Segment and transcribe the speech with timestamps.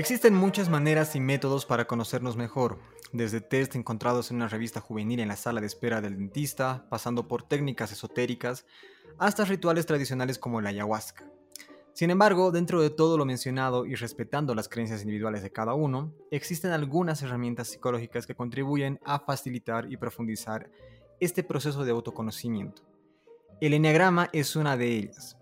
[0.00, 2.78] Existen muchas maneras y métodos para conocernos mejor,
[3.12, 7.28] desde test encontrados en una revista juvenil en la sala de espera del dentista, pasando
[7.28, 8.64] por técnicas esotéricas,
[9.18, 11.30] hasta rituales tradicionales como la ayahuasca.
[11.92, 16.14] Sin embargo, dentro de todo lo mencionado y respetando las creencias individuales de cada uno,
[16.30, 20.70] existen algunas herramientas psicológicas que contribuyen a facilitar y profundizar
[21.20, 22.80] este proceso de autoconocimiento.
[23.60, 25.36] El enneagrama es una de ellas.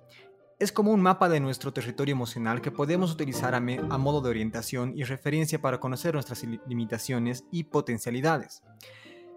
[0.58, 4.92] Es como un mapa de nuestro territorio emocional que podemos utilizar a, modo de orientación
[4.96, 8.64] y referencia para conocer nuestras limitaciones y potencialidades.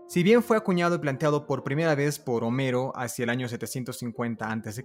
[0.08, 4.52] Si bien fue acuñado y planteado por primera vez por Homero hacia el año 750
[4.52, 4.84] a.C.,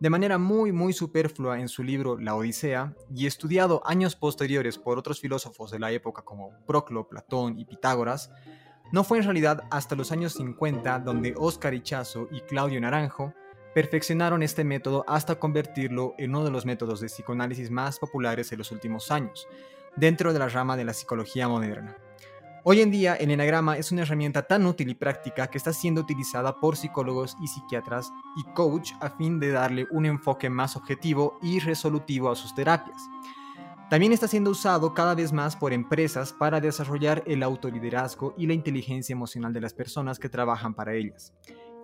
[0.00, 4.98] de manera muy muy superflua en su libro La Odisea, y estudiado años posteriores por
[4.98, 8.30] otros filósofos de la época como Proclo, Platón y Pitágoras,
[8.92, 13.34] no fue en realidad hasta los años 50 donde Oscar Ichazo y Claudio Naranjo
[13.74, 18.58] perfeccionaron este método hasta convertirlo en uno de los métodos de psicoanálisis más populares en
[18.58, 19.48] los últimos años,
[19.96, 21.96] dentro de la rama de la psicología moderna.
[22.66, 26.00] Hoy en día, el enagrama es una herramienta tan útil y práctica que está siendo
[26.00, 31.38] utilizada por psicólogos y psiquiatras y coach a fin de darle un enfoque más objetivo
[31.42, 33.02] y resolutivo a sus terapias.
[33.90, 38.54] También está siendo usado cada vez más por empresas para desarrollar el autoliderazgo y la
[38.54, 41.34] inteligencia emocional de las personas que trabajan para ellas.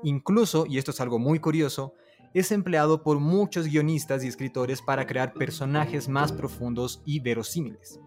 [0.02, 1.94] Incluso, y esto es algo muy curioso,
[2.32, 8.00] es empleado por muchos guionistas y escritores para crear personajes más profundos y verosímiles.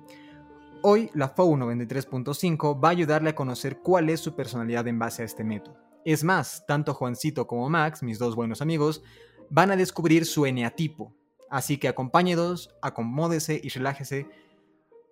[0.81, 5.21] Hoy la FOU 93.5 va a ayudarle a conocer cuál es su personalidad en base
[5.21, 5.77] a este método.
[6.05, 9.03] Es más, tanto Juancito como Max, mis dos buenos amigos,
[9.49, 11.14] van a descubrir su eneatipo.
[11.49, 14.27] Así que acompáñenos, acomódese y relájese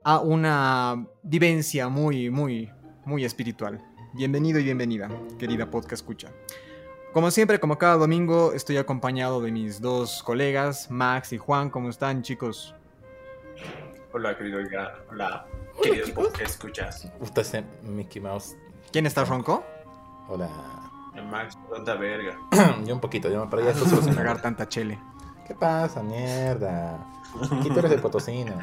[0.03, 2.69] a una vivencia muy, muy,
[3.05, 3.81] muy espiritual.
[4.13, 6.33] Bienvenido y bienvenida, querida podcast escucha.
[7.13, 11.69] Como siempre, como cada domingo, estoy acompañado de mis dos colegas, Max y Juan.
[11.69, 12.73] ¿Cómo están, chicos?
[14.13, 14.59] Hola, querido.
[15.09, 15.45] Hola,
[15.83, 17.11] queridos ¿qué escuchas?
[17.19, 18.55] Usted es Mickey Mouse.
[18.93, 19.61] ¿Quién está ronco?
[20.29, 20.49] Hola.
[21.13, 22.37] El Max, tanta verga.
[22.85, 24.97] yo un poquito, yo me perdí esto solo sin tragar tanta chele.
[25.45, 26.95] ¿Qué pasa, mierda?
[27.59, 28.53] Aquí tú eres de Potosino.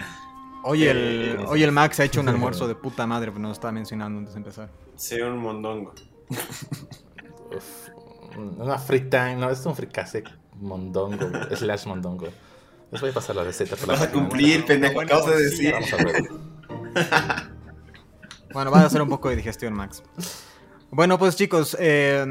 [0.65, 3.73] Hoy el, hoy el Max ha hecho un almuerzo de puta madre, pero no estaba
[3.73, 4.71] mencionando antes de empezar.
[4.97, 5.93] Sí, un mondongo.
[7.55, 7.89] Uf,
[8.39, 10.23] una frita, no, es un fricase
[10.61, 12.29] mondongo, slash mondongo.
[12.91, 13.77] Les voy a pasar la receta.
[13.77, 15.73] Por Vas a cumplir, pendejo, acabas de decir.
[15.73, 16.23] Vamos a ver.
[18.53, 20.03] bueno, va a hacer un poco de digestión, Max.
[20.91, 22.25] Bueno, pues chicos, eh,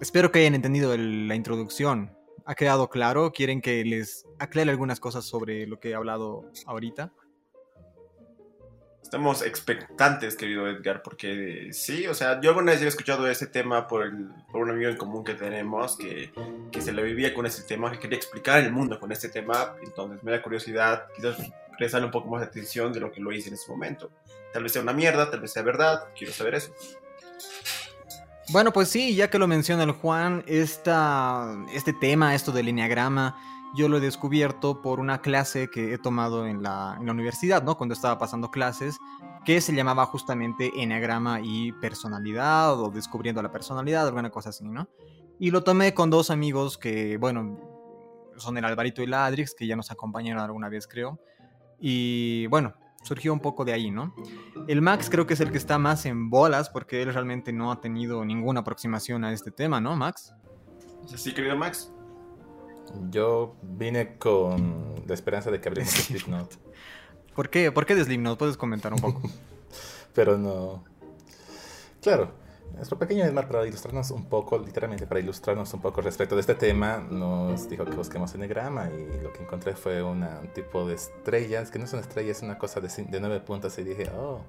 [0.00, 2.16] espero que hayan entendido la introducción.
[2.44, 3.32] ¿Ha quedado claro?
[3.32, 7.12] ¿Quieren que les aclare algunas cosas sobre lo que he hablado ahorita?
[9.12, 13.86] Estamos expectantes, querido Edgar, porque sí, o sea, yo alguna vez he escuchado ese tema
[13.86, 14.10] por,
[14.50, 16.32] por un amigo en común que tenemos que,
[16.70, 19.74] que, se le vivía con ese tema, que quería explicar el mundo con este tema,
[19.84, 21.36] entonces me da curiosidad, quizás
[21.76, 24.10] prestarle un poco más de atención de lo que lo hice en ese momento.
[24.50, 26.72] Tal vez sea una mierda, tal vez sea verdad, quiero saber eso.
[28.48, 33.36] Bueno, pues sí, ya que lo menciona el Juan, esta, este tema, esto del lineagrama,
[33.74, 37.76] yo lo he descubierto por una clase que he tomado en la, universidad, ¿no?
[37.76, 38.98] Cuando estaba pasando clases,
[39.44, 44.88] que se llamaba justamente Enneagrama y Personalidad, o Descubriendo la Personalidad, alguna cosa así, ¿no?
[45.38, 47.58] Y lo tomé con dos amigos que, bueno,
[48.36, 51.18] son el Alvarito y la Adrix, que ya nos acompañaron alguna vez, creo.
[51.80, 54.14] Y bueno, surgió un poco de ahí, ¿no?
[54.68, 57.72] El Max creo que es el que está más en bolas, porque él realmente no
[57.72, 60.34] ha tenido ninguna aproximación a este tema, ¿no, Max?
[61.06, 61.92] Sí, querido Max.
[63.10, 66.58] Yo vine con la esperanza de que abriéramos Slipknot.
[67.34, 67.72] ¿Por qué?
[67.72, 68.38] ¿Por qué de Slipknot?
[68.38, 69.22] Puedes comentar un poco.
[70.14, 70.84] Pero no.
[72.02, 72.32] Claro,
[72.74, 76.54] nuestro pequeño Edmar, para ilustrarnos un poco, literalmente para ilustrarnos un poco respecto de este
[76.54, 81.70] tema, nos dijo que busquemos enegrama y lo que encontré fue un tipo de estrellas,
[81.70, 84.40] que no son estrellas, es una cosa de, de nueve puntas y dije, oh,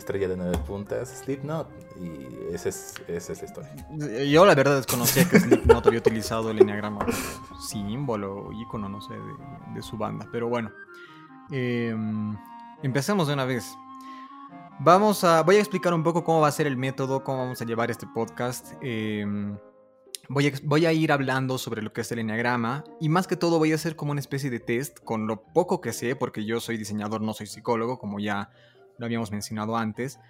[0.00, 1.68] estrella de nueve puntas, Slipknot.
[2.00, 4.24] Y esa es, esa es la historia.
[4.24, 7.06] Yo la verdad desconocía que Slipknot había utilizado el enneagrama
[7.60, 9.14] símbolo o icono, no sé,
[9.74, 10.26] de, su banda.
[10.32, 10.72] Pero bueno,
[11.50, 12.36] em,
[12.82, 13.76] empecemos de una vez.
[14.80, 17.60] Vamos a, voy a explicar un poco cómo va a ser el método, cómo vamos
[17.60, 18.72] a llevar este podcast.
[18.80, 19.56] Em,
[20.30, 23.36] voy, a, voy a ir hablando sobre lo que es el enneagrama y más que
[23.36, 26.46] todo voy a hacer como una especie de test con lo poco que sé, porque
[26.46, 28.50] yo soy diseñador, no soy psicólogo, como ya
[29.00, 30.20] lo habíamos mencionado antes.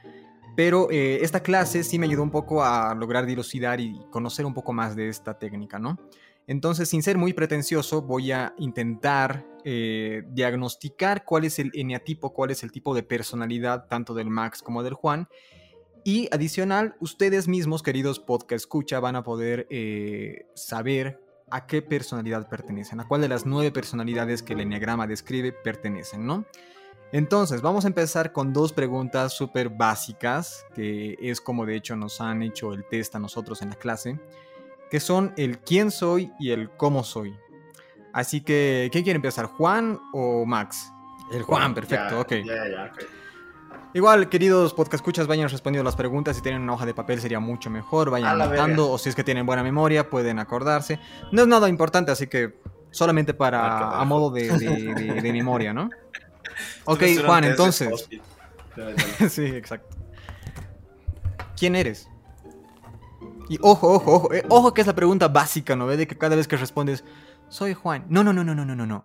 [0.57, 4.55] Pero eh, esta clase sí me ayudó un poco a lograr dilucidar y conocer un
[4.55, 5.99] poco más de esta técnica, ¿no?
[6.47, 12.51] Entonces, sin ser muy pretencioso, voy a intentar eh, diagnosticar cuál es el eneatipo, cuál
[12.51, 15.29] es el tipo de personalidad tanto del Max como del Juan.
[16.03, 21.21] Y adicional, ustedes mismos, queridos podcast escucha, van a poder eh, saber
[21.51, 26.27] a qué personalidad pertenecen, a cuál de las nueve personalidades que el enneagrama describe pertenecen,
[26.27, 26.47] ¿no?
[27.13, 32.21] Entonces, vamos a empezar con dos preguntas súper básicas, que es como de hecho nos
[32.21, 34.19] han hecho el test a nosotros en la clase,
[34.91, 37.35] que son el quién soy y el cómo soy.
[38.13, 40.93] Así que, ¿quién quiere empezar, Juan o Max?
[41.33, 42.33] El Juan, perfecto, Ya, ok.
[42.45, 43.03] Ya, ya, ok.
[43.93, 46.37] Igual, queridos podcast escuchas, vayan respondiendo las preguntas.
[46.37, 48.09] Si tienen una hoja de papel sería mucho mejor.
[48.11, 48.89] Vayan anotando.
[48.91, 51.01] O si es que tienen buena memoria, pueden acordarse.
[51.33, 52.55] No es nada importante, así que
[52.93, 55.91] solamente para a modo de, de- de- de memoria, ¿no?
[56.85, 58.09] Ok, Juan, entonces.
[59.29, 59.97] Sí, exacto.
[61.57, 62.09] ¿Quién eres?
[63.49, 64.33] Y ojo, ojo, ojo.
[64.33, 65.87] eh, ojo que es la pregunta básica, ¿no?
[65.87, 65.97] ve?
[65.97, 67.05] De que cada vez que respondes,
[67.49, 68.07] soy Juan.
[68.09, 69.05] No, no, no, no, no, no, no, no.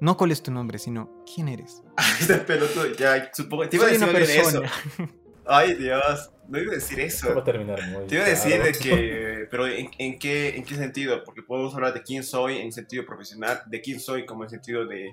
[0.00, 1.82] No cuál es tu nombre, sino quién eres.
[2.20, 3.68] Este pelotudo, ya, supongo.
[3.68, 4.62] Te iba a Soy decir una bien eso.
[5.46, 6.30] Ay, Dios.
[6.48, 7.44] No iba a decir Esto va a eso.
[7.44, 8.64] terminar muy Te iba a decir claro.
[8.64, 11.22] de que, pero ¿en, en qué, ¿en qué sentido?
[11.24, 14.84] Porque podemos hablar de quién soy en sentido profesional, de quién soy como en sentido
[14.84, 15.12] de,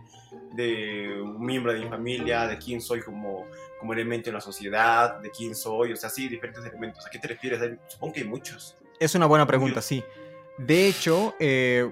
[0.56, 3.46] de un miembro de mi familia, de quién soy como,
[3.80, 7.06] como elemento en la sociedad, de quién soy, o sea, sí, diferentes elementos.
[7.06, 7.62] ¿A qué te refieres?
[7.88, 8.76] Supongo que hay muchos.
[9.00, 10.04] Es una buena pregunta, sí.
[10.60, 11.90] De hecho, eh,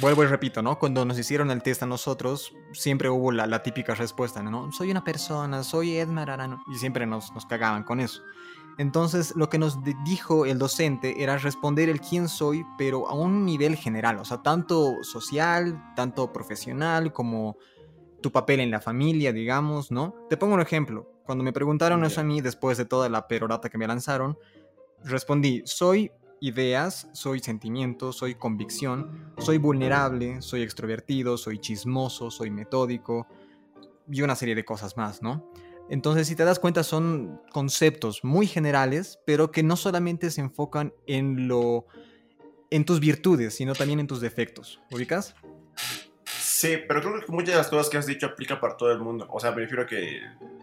[0.00, 0.78] vuelvo y repito, ¿no?
[0.78, 4.72] Cuando nos hicieron el test a nosotros, siempre hubo la, la típica respuesta, ¿no?
[4.72, 6.62] Soy una persona, soy Edmar Arano.
[6.72, 8.22] Y siempre nos, nos cagaban con eso.
[8.78, 13.12] Entonces, lo que nos di- dijo el docente era responder el quién soy, pero a
[13.14, 17.58] un nivel general, o sea, tanto social, tanto profesional, como
[18.22, 20.14] tu papel en la familia, digamos, ¿no?
[20.30, 21.10] Te pongo un ejemplo.
[21.26, 24.38] Cuando me preguntaron eso a mí, después de toda la perorata que me lanzaron,
[25.04, 26.10] respondí, soy
[26.42, 33.26] ideas, soy sentimientos, soy convicción, soy vulnerable, soy extrovertido, soy chismoso, soy metódico
[34.10, 35.48] y una serie de cosas más, ¿no?
[35.88, 40.92] Entonces, si te das cuenta, son conceptos muy generales, pero que no solamente se enfocan
[41.06, 41.86] en lo
[42.70, 44.80] en tus virtudes, sino también en tus defectos.
[44.90, 45.34] ¿Ubicas?
[46.24, 48.98] Sí, pero creo que muchas de las cosas que has dicho aplica para todo el
[49.00, 49.26] mundo.
[49.30, 50.20] O sea, me refiero a que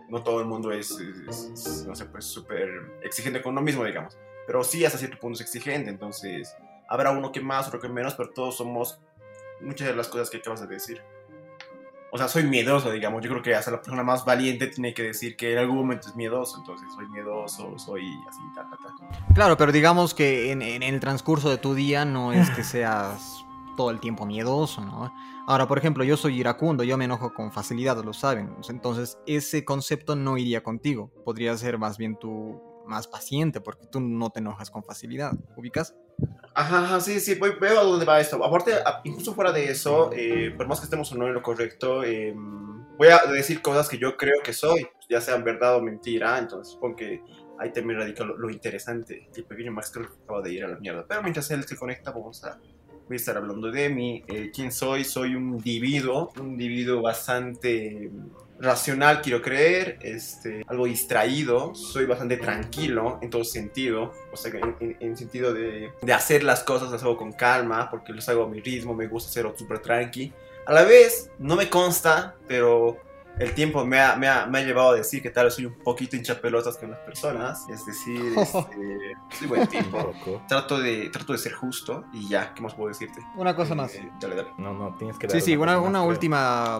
[0.09, 2.67] no todo el mundo es, es- es, no sé, pues súper
[3.03, 4.17] exigente con uno mismo, digamos.
[4.49, 5.91] Pero sí, hasta cierto punto es exigente.
[5.91, 6.57] Entonces,
[6.87, 8.99] habrá uno que más, otro que menos, pero todos somos
[9.61, 11.03] muchas de las cosas que acabas de decir.
[12.11, 13.23] O sea, soy miedoso, digamos.
[13.23, 16.07] Yo creo que hasta la persona más valiente tiene que decir que en algún momento
[16.09, 16.57] es miedoso.
[16.57, 19.33] Entonces, soy miedoso, soy así, ta, ta, ta.
[19.35, 23.45] Claro, pero digamos que en, en el transcurso de tu día no es que seas
[23.77, 25.13] todo el tiempo miedoso, ¿no?
[25.45, 28.55] Ahora, por ejemplo, yo soy iracundo, yo me enojo con facilidad, lo saben.
[28.67, 31.11] Entonces, ese concepto no iría contigo.
[31.23, 35.31] Podría ser más bien tú más paciente, porque tú no te enojas con facilidad.
[35.55, 35.95] ¿Ubicas?
[36.53, 38.43] Ajá, sí, sí, voy- veo a dónde va esto.
[38.43, 42.03] Aparte, incluso fuera de eso, eh, por más que estemos o no en lo correcto,
[42.03, 46.37] eh, voy a decir cosas que yo creo que soy, ya sean verdad o mentira,
[46.37, 47.23] entonces supongo que
[47.59, 49.29] ahí también radica lo, interesante.
[49.35, 51.05] El pequeño Max creo que acaba de ir a la mierda.
[51.07, 52.59] Pero mientras él se conecta, vamos a,
[53.07, 54.23] voy a estar hablando de mí.
[54.27, 55.03] Eh, ¿Quién soy?
[55.03, 58.09] Soy un individuo, un individuo bastante
[58.59, 64.75] racional, quiero creer, este, algo distraído, soy bastante tranquilo en todo sentido, o sea, en,
[64.79, 68.43] en- en sentido de, de hacer las cosas, las hago con calma, porque los hago
[68.43, 70.33] a mi ritmo, me gusta hacerlo súper tranqui.
[70.65, 72.97] A la vez, no me consta, pero
[73.37, 75.65] el tiempo me ha, me ha- me ha llevado a decir que tal vez soy
[75.65, 80.13] un poquito hinchapelotas con las personas, es decir, este, soy buen tipo.
[80.47, 83.21] Trato de, trato de ser justo y ya, ¿qué más puedo decirte?
[83.35, 83.93] Una cosa más.
[83.95, 84.49] Eh, dale, dale.
[84.57, 86.77] No, no, tienes que dar Sí, sí, una, una última.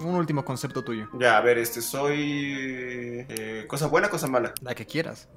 [0.00, 1.08] Un último concepto tuyo.
[1.18, 3.26] Ya, a ver, este, soy...
[3.28, 4.54] eh, cosa buena, cosa mala.
[4.60, 5.28] La que quieras.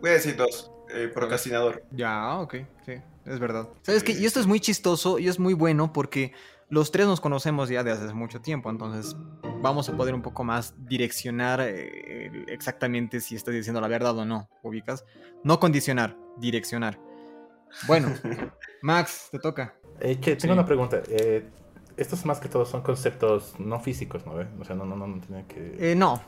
[0.00, 0.70] Voy a decir dos.
[0.92, 1.84] Eh, procrastinador.
[1.92, 3.68] Ya, ok, sí, es verdad.
[3.82, 4.12] ¿Sabes qué?
[4.12, 6.32] Y esto es muy chistoso y es muy bueno porque
[6.70, 9.16] los tres nos conocemos ya de hace mucho tiempo, entonces
[9.62, 14.24] vamos a poder un poco más direccionar eh, exactamente si estás diciendo la verdad o
[14.24, 15.04] no, ¿ubicas?
[15.44, 16.98] No condicionar, direccionar.
[17.86, 18.12] Bueno,
[18.82, 19.74] Max, te toca.
[20.00, 20.38] Eh, che, Sí.
[20.38, 21.02] tengo una pregunta.
[21.08, 21.46] Eh,
[21.96, 24.32] estos más que todo son conceptos no físicos, ¿no?
[24.58, 25.76] O sea, no, no, no, no tiene que...
[25.92, 26.22] Eh, no,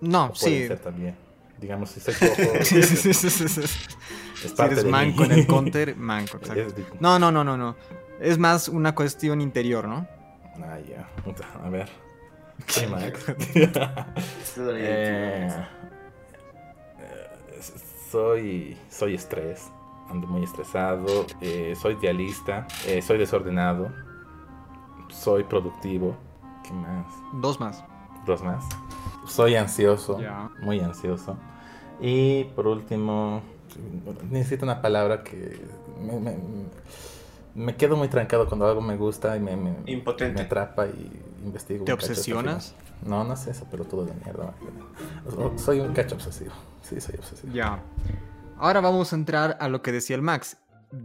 [0.00, 0.66] no, o sí.
[0.66, 1.16] ser también.
[1.60, 3.60] Digamos, si soy cojo, Sí, sí, sí, sí, sí, sí.
[3.60, 3.88] es
[4.42, 5.26] Si parte eres manco mí.
[5.26, 6.74] en el counter, manco, exacto.
[7.00, 7.76] No, no, no, no, no.
[8.20, 10.06] Es más una cuestión interior, ¿no?
[10.62, 11.08] Ah, ya.
[11.64, 11.88] A ver.
[12.66, 13.24] Sí, Max.
[14.60, 15.48] Eh,
[16.98, 17.60] eh,
[18.10, 19.70] soy, soy estrés,
[20.10, 23.90] ando muy estresado, eh, soy idealista, eh, soy desordenado,
[25.08, 26.16] soy productivo,
[26.64, 27.06] ¿qué más?
[27.34, 27.84] Dos más.
[28.26, 28.64] Dos más.
[29.26, 30.18] Soy ansioso,
[30.60, 31.36] muy ansioso.
[32.00, 33.42] Y por último,
[34.30, 35.60] necesito una palabra que
[36.00, 36.38] me, me-
[37.58, 40.34] me quedo muy trancado cuando algo me gusta y me, me, Impotente.
[40.34, 41.10] me atrapa y
[41.44, 41.84] investigo.
[41.84, 42.74] ¿Te obsesionas?
[43.04, 44.54] No, no es eso, pero todo de mierda.
[45.56, 46.52] Soy un cacho obsesivo.
[46.82, 47.52] Sí, soy obsesivo.
[47.52, 47.82] Ya.
[48.58, 50.56] Ahora vamos a entrar a lo que decía el Max.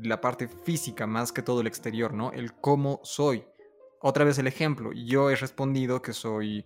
[0.02, 2.32] la parte física más que todo el exterior, ¿no?
[2.32, 3.46] El cómo soy.
[4.00, 6.66] Otra vez el ejemplo, yo he respondido que soy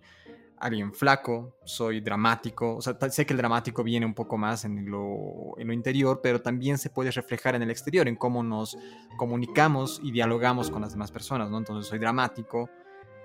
[0.60, 4.90] alguien flaco, soy dramático, o sea, sé que el dramático viene un poco más en
[4.90, 8.76] lo, en lo interior, pero también se puede reflejar en el exterior, en cómo nos
[9.16, 11.58] comunicamos y dialogamos con las demás personas, ¿no?
[11.58, 12.68] Entonces soy dramático,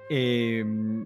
[0.09, 0.63] eh,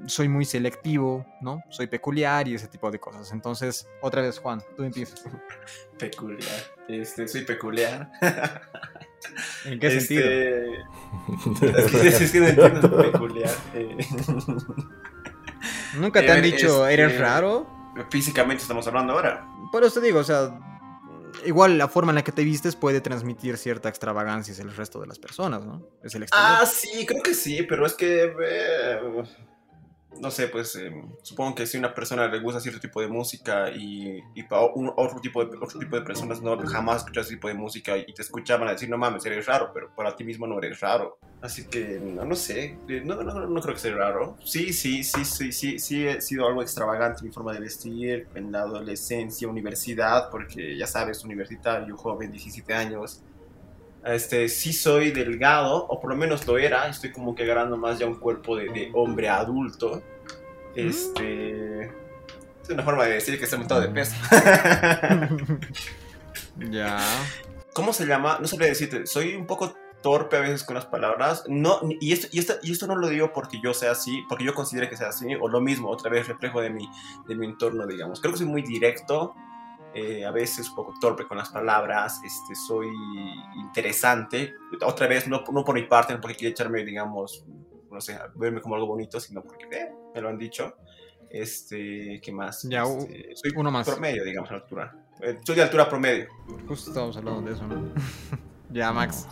[0.08, 1.64] soy muy selectivo, ¿no?
[1.70, 3.32] Soy peculiar y ese tipo de cosas.
[3.32, 5.24] Entonces, otra vez, Juan, tú empiezas.
[6.00, 6.60] Peculiar.
[6.88, 8.12] Este, soy peculiar.
[9.66, 10.26] ¿En qué sentido?
[11.62, 13.54] Este, es que no entiendo peculiar.
[13.74, 13.98] Eh.
[15.98, 17.68] ¿Nunca te han dicho, eres este, raro?
[18.10, 19.48] Físicamente estamos hablando ahora.
[19.72, 20.60] Por eso te digo, o sea,
[21.46, 25.00] igual la forma en la que te vistes puede transmitir cierta extravagancia hacia el resto
[25.00, 25.84] de las personas, ¿no?
[26.04, 26.60] Es el exterior.
[26.62, 28.34] Ah, sí, creo que sí, pero es que...
[28.42, 29.00] eh,
[30.20, 33.70] no sé, pues eh, supongo que si una persona le gusta cierto tipo de música
[33.70, 37.48] y, y para otro, tipo de, otro tipo de personas no jamás escuchas ese tipo
[37.48, 40.48] de música y te escuchaban a decir, no mames, eres raro, pero para ti mismo
[40.48, 41.20] no eres raro.
[41.42, 44.38] Así que, no, no sé, eh, no, no, no creo que sea raro.
[44.44, 48.52] Sí, sí, sí, sí, sí, sí he sido algo extravagante mi forma de vestir en
[48.52, 53.22] la adolescencia, universidad, porque ya sabes, universitario, joven, 17 años.
[54.06, 58.00] Este, sí soy delgado, o por lo menos lo era, estoy como que agarrando más
[58.00, 60.02] ya un cuerpo de, de hombre adulto.
[60.76, 61.92] Este...
[62.68, 64.14] Es una forma de decir que estoy montado de peso.
[66.70, 67.00] ya.
[67.74, 68.40] ¿Cómo se llama?
[68.42, 69.08] No sabría decirte.
[69.08, 71.44] Soy un poco torpe a veces con las palabras.
[71.48, 74.44] No, y, esto, y, esto, y esto no lo digo porque yo sea así, porque
[74.44, 76.90] yo considere que sea así, o lo mismo, otra vez reflejo de mi,
[77.28, 78.20] de mi entorno, digamos.
[78.20, 79.34] Creo que soy muy directo,
[80.00, 82.88] eh, a veces un poco torpe con las palabras, este, soy
[83.56, 84.54] interesante.
[84.86, 87.44] Otra vez, no, no por mi parte, no porque quiera echarme, digamos,
[87.92, 90.76] no sé, verme como algo bonito, sino porque eh, me lo han dicho.
[91.30, 92.64] Este, ¿qué más?
[92.64, 93.88] Ya, Este, soy uno más.
[93.90, 94.96] promedio, digamos, en altura.
[95.22, 96.28] Eh, soy de altura promedio.
[96.68, 97.90] Justo estábamos hablando de eso, ¿no?
[98.70, 99.28] ya, Max.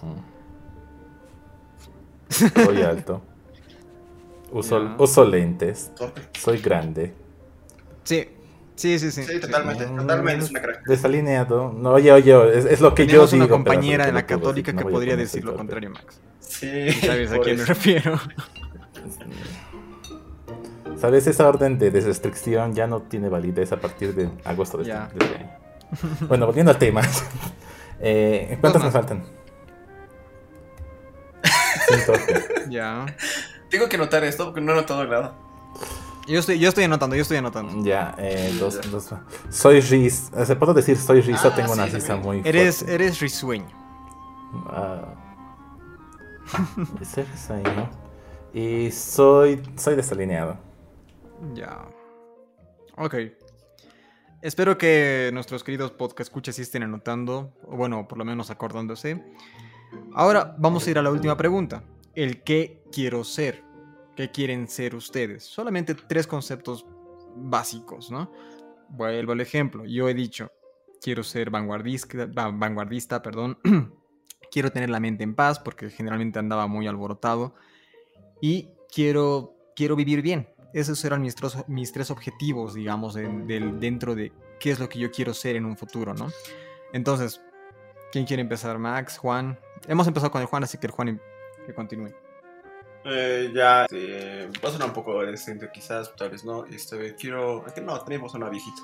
[2.30, 3.22] Soy alto.
[4.52, 5.92] Uso, uso lentes.
[6.40, 7.14] Soy grande.
[8.04, 8.30] Sí,
[8.76, 9.24] sí, sí, sí.
[9.24, 9.96] Sí, totalmente, Sí.
[9.96, 10.86] totalmente es una crack.
[10.86, 11.74] Desalineado.
[11.74, 13.56] No, oye, oye, es, es lo que Tenemos yo una digo.
[13.58, 16.20] pero compañera en la católica decir, que podría decir lo contrario, Max.
[16.40, 18.20] Sí, ¿Sabes a quién me refiero?
[21.00, 21.28] ¿Sabes?
[21.28, 25.10] Esa orden de restricción ya no tiene validez a partir de agosto de Ya.
[25.12, 25.52] este de este año.
[26.28, 27.02] Bueno, volviendo al tema.
[28.02, 28.92] Eh, ¿Cuántas más.
[28.92, 29.24] faltan?
[32.70, 33.06] Ya.
[33.70, 35.34] Tengo que notar esto porque no he notado nada.
[36.28, 37.84] Yo estoy, yo estoy anotando, yo estoy anotando.
[37.84, 39.10] Ya, eh, dos, dos.
[39.50, 40.32] Soy Riz.
[40.46, 42.96] ¿Se puedo decir soy Riz o Ah, tengo una risa muy Eres, fuerte?
[42.96, 43.68] eres risueño.
[44.68, 45.14] Ah.
[47.02, 47.90] Ese risueño.
[48.54, 50.58] Y soy, soy desalineado.
[51.54, 51.86] Ya.
[52.98, 53.16] Ok.
[54.42, 59.24] Espero que nuestros queridos podcast escuchas sí estén anotando, o bueno, por lo menos acordándose.
[60.14, 61.84] Ahora vamos a ir a la última pregunta.
[62.16, 63.65] El qué quiero ser.
[64.16, 65.44] ¿Qué quieren ser ustedes?
[65.44, 66.86] Solamente tres conceptos
[67.36, 68.32] básicos, ¿no?
[68.90, 69.84] Vuelvo al ejemplo.
[69.86, 70.52] Yo he dicho,
[71.02, 73.58] quiero ser vanguardista, va- vanguardista, perdón.
[74.52, 77.56] quiero tener la mente en paz porque generalmente andaba muy alborotado.
[78.42, 80.48] Y quiero, quiero vivir bien.
[80.74, 85.00] Esos eran mis tres, mis tres objetivos, digamos, del- dentro de qué es lo que
[85.00, 86.28] yo quiero ser en un futuro, ¿no?
[86.94, 87.42] Entonces,
[88.12, 88.78] ¿quién quiere empezar?
[88.78, 89.60] Max, Juan.
[89.88, 91.20] Hemos empezado con el Juan, así que el Juan
[91.66, 92.10] que continúe.
[93.08, 96.66] Eh, ya, eh, va a sonar un poco adolescente quizás, tal vez no.
[96.66, 98.82] Esta vez quiero, que no, también va a sonar viejito.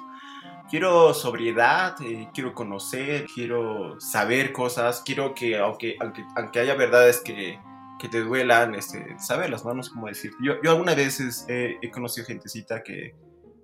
[0.70, 7.20] Quiero sobriedad, eh, quiero conocer, quiero saber cosas, quiero que aunque, aunque, aunque haya verdades
[7.20, 7.60] que,
[8.00, 9.74] que te duelan, este, saberlas, ¿no?
[9.74, 10.32] No sé cómo decir.
[10.40, 13.16] Yo, yo algunas veces he, he conocido gentecita que,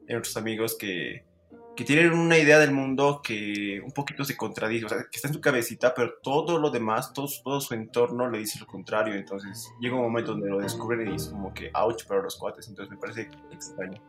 [0.08, 1.24] en otros amigos que,
[1.78, 5.28] que tienen una idea del mundo que un poquito se contradice, o sea, que está
[5.30, 8.66] en su cabecita, pero todo lo demás, todo, su- todo su entorno le dice lo
[8.68, 12.36] contrario, entonces llega un momento donde lo descubren y es como que ouch para los
[12.36, 14.02] cuates, entonces me parece extraño.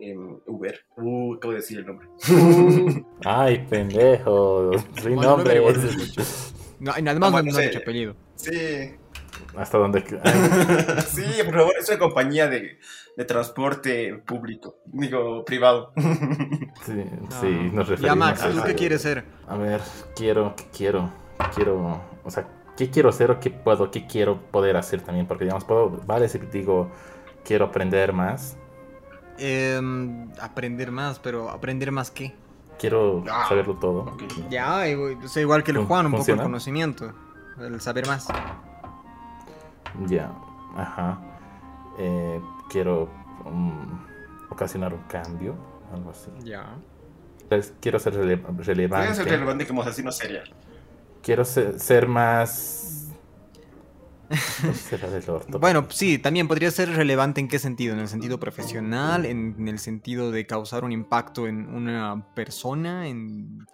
[0.00, 2.08] Em, Uber, uh, acabo de decir el nombre.
[3.24, 4.72] Ay, pendejo.
[5.00, 5.60] Sin Bueno, nombre.
[6.80, 7.62] No, y además Ah, no, bueno, no sí.
[7.64, 8.14] dicho apellido.
[8.36, 8.50] sí,
[9.58, 10.00] Hasta donde.
[11.08, 12.78] Sí, por favor, es una compañía de,
[13.16, 15.92] de transporte público, digo, privado.
[15.96, 17.02] sí,
[17.40, 19.24] sí, nos Ya, referimos Max, a ¿tú qué quieres ser?
[19.48, 19.80] A ver,
[20.14, 21.10] quiero, ¿qué quiero?
[21.54, 22.46] Quiero, o sea,
[22.76, 25.26] ¿qué quiero hacer o qué puedo, qué quiero poder hacer también?
[25.26, 26.90] Porque, digamos, puedo, vale si digo,
[27.44, 28.56] quiero aprender más,
[29.40, 32.34] Em, aprender más, pero ¿aprender más qué?
[32.78, 34.00] quiero Ah, saberlo todo.
[34.02, 34.22] ok.
[34.50, 36.42] Ya, igual- o sea, igual que el Juan, un poco ¿funciona?
[36.42, 37.12] el conocimiento,
[37.60, 38.26] el saber más.
[40.06, 40.32] Ya,
[40.76, 41.20] ajá.
[41.98, 43.08] Eh, quiero
[43.44, 45.56] mm, ocasionar un cambio,
[45.92, 46.30] algo así.
[46.44, 46.76] Ya.
[47.42, 49.14] Entonces, quiero ser rele- relevante.
[49.14, 50.54] ser relevante como asesino serial.
[51.22, 53.06] quiero ser, más...
[55.58, 59.78] bueno, sí, también podría ser relevante en qué sentido, en el sentido profesional, en, el
[59.78, 63.66] sentido de causar un impacto en una persona, en...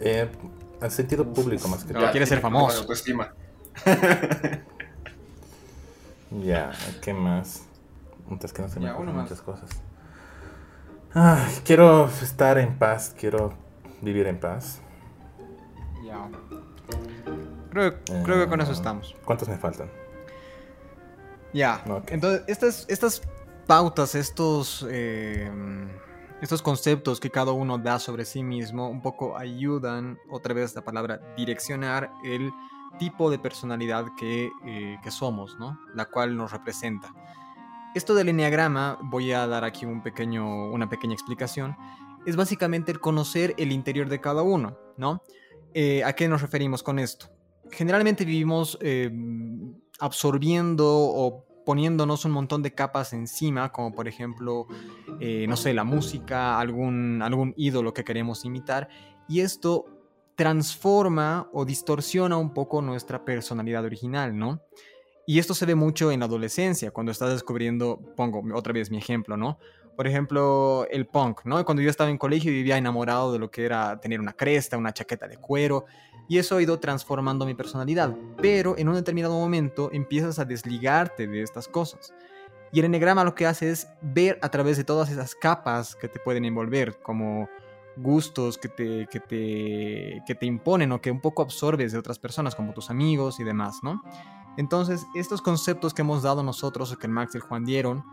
[0.00, 0.28] Eh,
[0.82, 2.10] en sentido público más que todo.
[2.10, 2.86] quiere ser famoso.
[6.30, 7.66] ya, ¿qué más?
[8.42, 9.70] Es que no se me ocurren muchas cosas.
[11.64, 13.54] quiero estar en paz, quiero
[14.00, 14.80] vivir en paz.
[16.04, 16.28] Ya.
[17.70, 19.14] Creo, que con eso eh, estamos.
[19.24, 19.90] ¿Cuántos me faltan?
[21.52, 21.82] Ya.
[22.08, 23.22] Entonces, estas, estas
[23.66, 25.50] pautas, estos, eh,
[26.40, 30.82] estos conceptos que cada uno da sobre sí mismo, un poco ayudan, otra vez la
[30.82, 32.50] palabra, direccionar el
[32.98, 35.78] tipo de personalidad que, eh, que somos, ¿no?
[35.94, 37.12] La cual nos representa.
[37.94, 41.76] Esto del enneagrama, voy a dar aquí un pequeño, una pequeña explicación,
[42.26, 45.22] es básicamente el conocer el interior de cada uno, ¿no?
[45.74, 47.28] Eh, ¿A qué nos referimos con esto?
[47.70, 49.10] Generalmente vivimos eh,
[50.00, 54.66] absorbiendo o poniéndonos un montón de capas encima, como por ejemplo,
[55.48, 58.88] no sé, la música, algún, algún ídolo que queremos imitar,
[59.28, 59.93] y esto
[60.36, 64.60] transforma o distorsiona un poco nuestra personalidad original, ¿no?
[65.26, 68.98] Y esto se ve mucho en la adolescencia, cuando estás descubriendo, pongo otra vez mi
[68.98, 69.58] ejemplo, ¿no?
[69.96, 71.64] Por ejemplo, el punk, ¿no?
[71.64, 74.92] Cuando yo estaba en colegio vivía enamorado de lo que era tener una cresta, una
[74.92, 75.86] chaqueta de cuero,
[76.28, 78.14] y eso ha ido transformando mi personalidad.
[78.40, 82.12] Pero en un determinado momento empiezas a desligarte de estas cosas.
[82.72, 86.08] Y el enegrama lo que hace es ver a través de todas esas capas que
[86.08, 87.48] te pueden envolver, como
[87.96, 92.18] gustos que te, que te, que te imponen o que un poco absorbes de otras
[92.18, 94.02] personas, como tus amigos y demás, ¿no?
[94.56, 98.04] Entonces, estos conceptos que hemos dado nosotros o que Max y Juan dieron,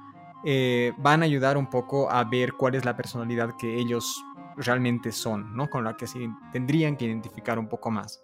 [0.44, 4.24] eh, van a ayudar un poco a ver cuál es la personalidad que ellos
[4.58, 5.70] realmente son, ¿no?
[5.70, 6.20] Con la que se
[6.52, 8.24] tendrían que identificar un poco más.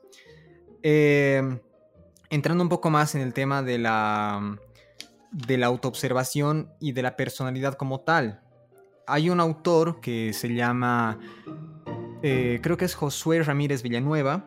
[0.81, 1.59] Eh,
[2.29, 4.57] entrando un poco más en el tema de la,
[5.31, 8.41] de la autoobservación y de la personalidad como tal.
[9.07, 11.17] Hay un autor que se llama,
[12.21, 14.45] eh, creo que es Josué Ramírez Villanueva,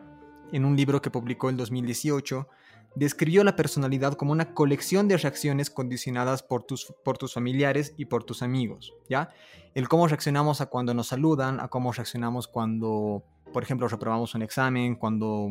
[0.51, 2.47] en un libro que publicó en 2018,
[2.95, 8.05] describió la personalidad como una colección de reacciones condicionadas por tus, por tus familiares y
[8.05, 9.29] por tus amigos, ¿ya?
[9.73, 14.43] El cómo reaccionamos a cuando nos saludan, a cómo reaccionamos cuando, por ejemplo, reprobamos un
[14.43, 15.49] examen, cuando,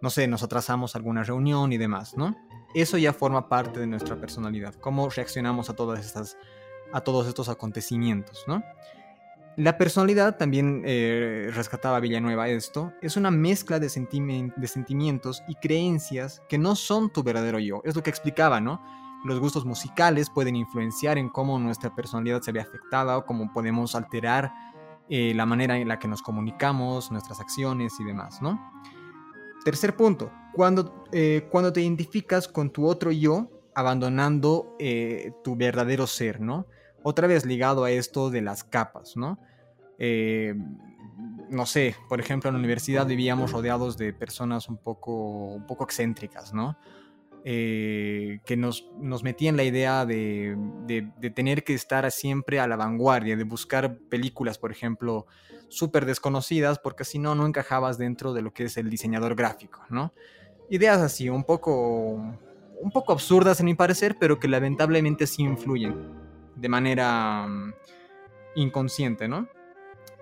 [0.00, 2.36] no sé, nos atrasamos alguna reunión y demás, ¿no?
[2.74, 6.36] Eso ya forma parte de nuestra personalidad, cómo reaccionamos a todas estas,
[6.92, 8.62] a todos estos acontecimientos, ¿no?
[9.56, 16.56] La personalidad, también eh, rescataba Villanueva esto, es una mezcla de, sentimientos y creencias que
[16.56, 17.82] no son tu verdadero yo.
[17.84, 18.80] Es lo que explicaba, ¿no?
[19.24, 23.94] Los gustos musicales pueden influenciar en cómo nuestra personalidad se ve afectada o cómo podemos
[23.94, 24.50] alterar
[25.10, 28.72] eh, la manera en la que nos comunicamos, nuestras acciones y demás, ¿no?
[29.64, 34.76] Tercer punto, cuando, eh, cuando te identificas con tu otro yo, abandonando
[35.44, 36.66] tu verdadero ser, ¿no?
[37.02, 39.38] Otra vez ligado a esto de las capas, ¿no?
[39.98, 40.54] Eh,
[41.50, 45.84] no sé, por ejemplo, en la universidad vivíamos rodeados de personas un poco, un poco
[45.84, 46.78] excéntricas, ¿no?
[47.44, 50.56] Eh, que nos, nos metían la idea de,
[51.34, 55.26] tener que estar siempre a la vanguardia, de buscar películas, por ejemplo,
[55.68, 59.80] súper desconocidas, porque si no, no encajabas dentro de lo que es el diseñador gráfico,
[59.88, 60.12] ¿no?
[60.68, 66.29] Ideas así, un poco, un poco absurdas en mi parecer, pero que lamentablemente sí influyen
[66.60, 67.74] de manera mm,
[68.56, 69.48] inconsciente, ¿no?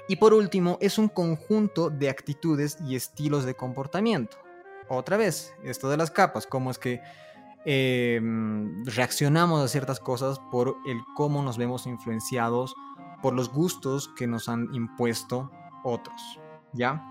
[0.09, 4.39] Y por último, es un conjunto de actitudes y estilos de comportamiento.
[4.89, 7.03] Otra vez, esto de las capas, cómo es que
[7.67, 12.75] em, reaccionamos a ciertas cosas por el cómo nos vemos influenciados
[13.21, 15.51] por los gustos que nos han impuesto
[15.85, 16.41] otros,
[16.73, 17.05] ¿ya?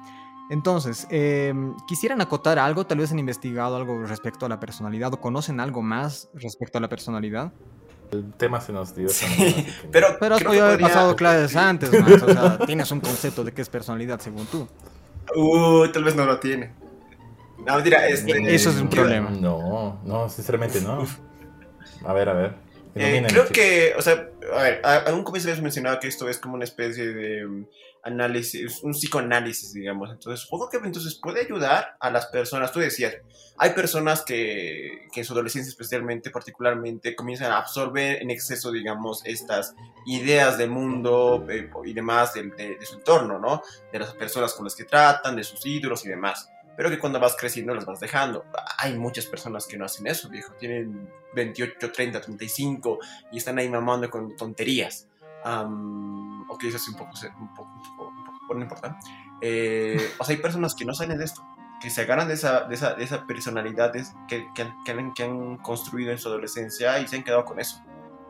[0.50, 5.20] Entonces, em, quisieran acotar algo, tal vez han investigado algo respecto a la personalidad o
[5.20, 7.52] conocen algo más respecto a la personalidad.
[8.12, 9.08] El tema se nos dio.
[9.92, 11.90] pero, pero has podido haber pasado clases antes,
[12.24, 14.68] O sea, tienes un concepto de qué es personalidad según tú.
[15.36, 16.74] Uh, tal vez no lo tiene.
[17.66, 19.30] No, mentira, este, Eso es un problema.
[19.30, 21.06] No, no, sinceramente no.
[22.06, 22.56] A ver, a ver.
[22.96, 26.40] Eh, creo que, o sea, a ver, a, un comienzo habías mencionado que esto es
[26.40, 27.66] como una especie de um,
[28.08, 30.12] análisis, un psicoanálisis, digamos.
[30.12, 32.72] Entonces, supongo que entonces puede ayudar a las personas.
[32.72, 33.18] Tú decías,
[33.58, 39.22] hay personas que, que en su adolescencia especialmente, particularmente, comienzan a absorber en exceso, digamos,
[39.26, 43.62] estas ideas del mundo eh, y demás de, de su entorno, ¿no?
[43.92, 47.20] De las personas con las que tratan, de sus ídolos y demás pero que cuando
[47.20, 48.46] vas creciendo las vas dejando.
[48.78, 50.54] Hay muchas personas que no hacen eso, viejo.
[50.60, 53.00] Tienen 28, 30, 35
[53.32, 55.08] y están ahí mamando con tonterías.
[55.46, 59.00] Um, ok, eso es un poco, un poco, un poco, no importa.
[59.42, 61.46] Eh, o sea, hay personas que no salen de esto.
[61.80, 64.48] que se agarran de esa, de esa, de esa personalidad que, que,
[64.86, 67.82] que, han, que han construido en su adolescencia y se han quedado con eso.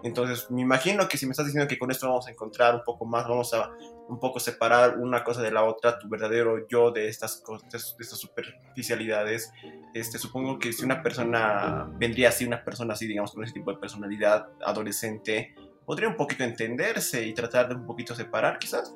[0.04, 2.84] Entonces, me imagino que si me estás diciendo que con esto vamos a encontrar un
[2.84, 3.72] poco más, vamos a
[4.08, 8.04] un poco separar una cosa de la otra, tu verdadero yo de estas cosas, de
[8.04, 9.52] estas superficialidades.
[9.94, 13.72] Este, supongo que si una persona vendría así, una persona así, digamos, con ese tipo
[13.74, 15.56] de personalidad adolescente,
[15.88, 18.94] podría un poquito entenderse y tratar de un poquito separar, quizás,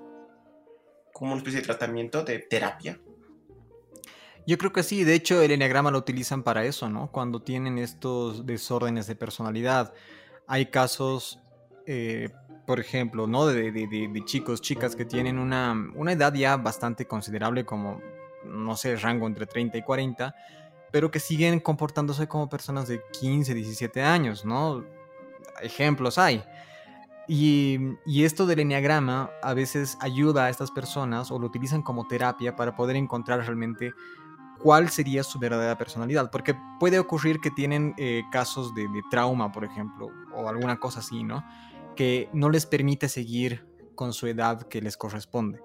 [1.13, 2.99] como una especie de tratamiento de terapia.
[4.45, 7.09] Yo creo que sí, de hecho el enneagrama lo utilizan para eso, ¿no?
[7.09, 9.93] Cuando tienen estos desórdenes de personalidad.
[10.47, 11.39] Hay casos,
[11.85, 12.27] eh,
[12.67, 13.45] por ejemplo, ¿no?
[13.45, 18.01] De, de, chicos, chicas que tienen una, una, edad ya bastante considerable, como,
[18.43, 20.35] no sé, rango entre 30 y 40,
[20.91, 24.83] pero que siguen comportándose como personas de 15, 17 años, ¿no?
[25.61, 26.43] Ejemplos hay.
[27.33, 32.05] Y, y, esto del enneagrama a veces ayuda a estas personas o lo utilizan como
[32.05, 33.93] terapia para poder encontrar realmente
[34.61, 39.63] cuál sería su verdadera personalidad, porque puede ocurrir que tienen eh, casos de, trauma, por
[39.63, 41.45] ejemplo, o alguna cosa así, ¿no?
[41.95, 43.65] Que no les permite seguir
[43.95, 45.61] con su edad que les corresponde.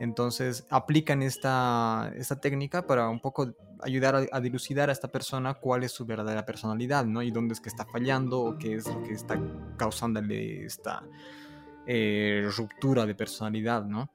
[0.00, 5.82] Entonces aplican esta, esta técnica para un poco ayudar a, dilucidar a esta persona cuál
[5.84, 7.22] es su verdadera personalidad, ¿no?
[7.22, 9.40] Y dónde es que está fallando o qué es lo que está
[9.76, 11.02] causándole esta
[11.86, 14.08] eh, ruptura de personalidad, ¿no?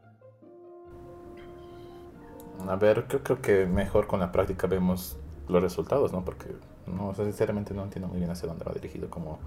[2.68, 5.18] A ver, yo creo que mejor con la práctica vemos
[5.50, 6.24] los resultados, ¿no?
[6.24, 6.48] Porque
[6.88, 9.10] no, sinceramente no entiendo muy bien hacia dónde va dirigido.
[9.10, 9.40] Como...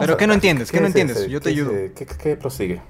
[0.00, 0.70] Pero ¿qué no entiendes?
[0.70, 1.28] ¿Qué, no entiendes?
[1.28, 1.72] Yo te ayudo.
[1.94, 2.80] ¿qué, ¿qué, prosigue?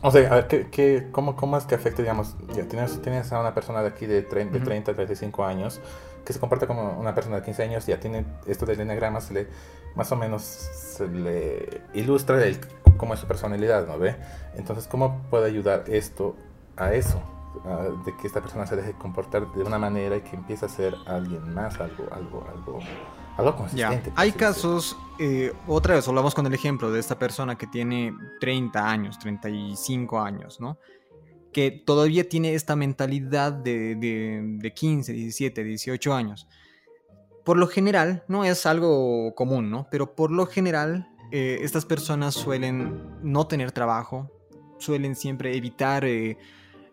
[0.00, 3.32] O sea, a ver, ¿qué, qué, cómo, ¿cómo es que afecta, digamos, ya tienes, tienes
[3.32, 5.80] a una persona de aquí de 30, 30, 35 años
[6.24, 9.32] que se comporta como una persona de 15 años, ya tiene esto del enagrama, se
[9.32, 9.46] le,
[9.94, 12.60] más o menos se le ilustra el,
[12.98, 14.14] cómo es su personalidad, ¿no ve?
[14.54, 16.36] Entonces, ¿cómo puede ayudar esto
[16.76, 17.22] a eso?
[18.04, 20.94] de que esta persona se deje comportar de una manera y que empiece a ser
[21.06, 22.78] alguien más, algo, algo, algo,
[23.38, 24.12] algo consistente.
[24.16, 28.90] Hay casos, eh, otra vez hablamos con el ejemplo de esta persona que tiene 30
[28.90, 30.78] años, 35 años, ¿no?
[31.52, 36.48] Que todavía tiene esta mentalidad de, de, 15, 17, 18 años.
[37.44, 39.86] Por lo general, no es algo común, ¿no?
[39.90, 44.30] Pero por lo general, eh, estas personas suelen no tener trabajo,
[44.78, 46.04] suelen siempre evitar...
[46.04, 46.36] Eh,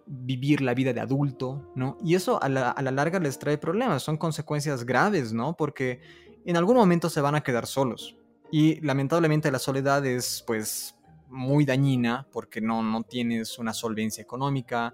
[0.08, 1.98] vivir la vida de adulto, ¿no?
[2.04, 5.56] Y eso a la, larga les trae problemas, son consecuencias graves, ¿no?
[5.56, 6.00] Porque
[6.46, 8.16] en algún momento se van a quedar solos.
[8.52, 10.96] Y lamentablemente la soledad es pues
[11.28, 14.94] muy dañina porque no, no tienes una solvencia económica,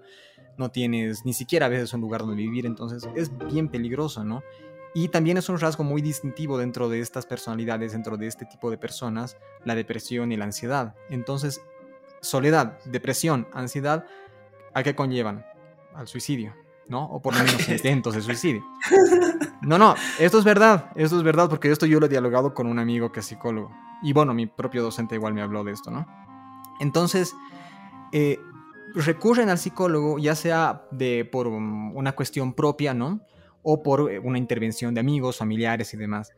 [0.56, 4.42] no tienes ni siquiera a veces un lugar donde vivir, entonces es bien peligroso, ¿no?
[4.94, 8.70] Y también es un rasgo muy distintivo dentro de estas personalidades, dentro de este tipo
[8.70, 10.94] de personas, la depresión y la ansiedad.
[11.08, 11.62] Entonces,
[12.20, 14.04] soledad, depresión, ansiedad
[14.74, 15.44] ¿a qué conllevan?
[15.94, 16.54] Al suicidio,
[16.88, 17.04] ¿no?
[17.06, 18.64] O por lo menos intentos de suicidio.
[19.62, 22.66] No, no, esto es verdad, esto es verdad porque esto yo lo he dialogado con
[22.66, 23.70] un amigo que es psicólogo.
[24.02, 26.04] Y bueno, mi propio docente igual me habló de esto, ¿no?
[26.80, 27.36] Entonces,
[28.10, 28.40] eh,
[28.94, 33.20] recurren al psicólogo ya sea de, por una cuestión propia, ¿no?
[33.62, 36.32] O por eh, una intervención de amigos, familiares y demás.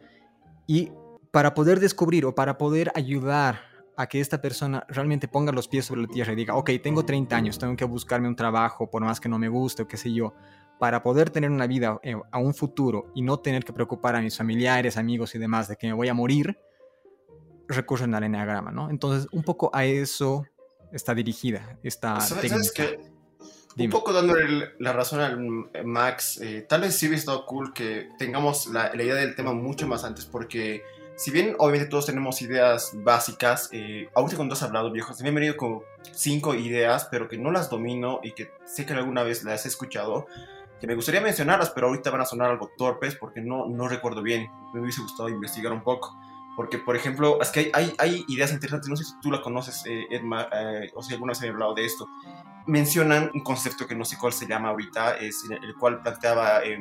[0.67, 0.93] Y
[1.31, 5.85] para poder descubrir o para poder ayudar a que esta persona realmente ponga los pies
[5.85, 9.05] sobre la tierra y diga, ok, tengo 30 años, tengo que buscarme un trabajo por
[9.05, 10.35] más que no me guste o qué sé yo,
[10.79, 14.21] para poder tener una vida eh, a un futuro y no tener que preocupar a
[14.21, 16.59] mis familiares, amigos y demás de que me voy a morir,
[17.69, 18.91] recurren al enneagrama, ¿no?
[18.91, 20.45] Entonces, un poco a eso
[20.93, 22.85] está dirigida esta técnica.
[23.77, 28.09] Un poco dándole la razón al Max, eh, tal vez sí hubiera estado cool que
[28.19, 30.83] tengamos la, la idea del tema mucho más antes porque
[31.17, 35.29] si bien obviamente todos tenemos ideas básicas, eh, ahorita cuando has hablado, viejo, se me
[35.29, 39.23] han venido como cinco ideas, pero que no las domino y que sé que alguna
[39.23, 40.27] vez las he escuchado,
[40.81, 44.23] que me gustaría mencionarlas, pero ahorita van a sonar algo torpes porque no, no recuerdo
[44.23, 44.51] bien.
[44.73, 46.17] Me hubiese gustado investigar un poco.
[46.57, 49.41] Porque, por ejemplo, es que hay, hay, hay ideas interesantes, no sé si tú la
[49.41, 52.07] conoces, eh, Edma, eh, o si alguna vez he hablado de esto.
[52.67, 56.65] Mencionan un concepto que no sé cuál se llama ahorita, es el cual planteaba...
[56.65, 56.79] Eh,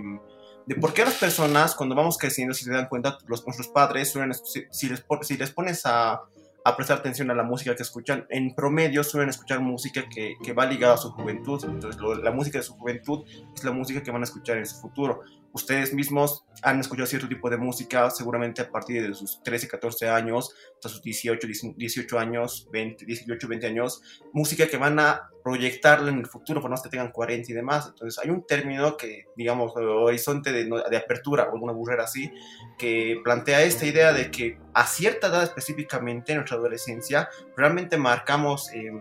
[0.65, 4.12] de por qué las personas cuando vamos creciendo, si se dan cuenta, los, nuestros padres,
[4.12, 6.21] suelen, si, les, si les pones a,
[6.63, 10.54] a, prestar atención a la música que escuchan, en promedio suelen escuchar música que, que
[10.54, 11.63] va ligada a su juventud.
[11.65, 14.80] Entonces la música de su juventud es la música que van a escuchar en su
[14.80, 15.21] futuro
[15.53, 20.09] ustedes mismos han escuchado cierto tipo de música seguramente a partir de sus 13, 14
[20.09, 24.01] años, hasta sus 18, 18 años, 20, 18, 20 años,
[24.33, 27.87] música que van a proyectarla en el futuro, por más que tengan 40 y demás.
[27.87, 32.31] Entonces hay un término que, digamos, horizonte de, de apertura o alguna burrera así,
[32.77, 38.71] que plantea esta idea de que a cierta edad específicamente en nuestra adolescencia realmente marcamos...
[38.73, 38.91] Eh,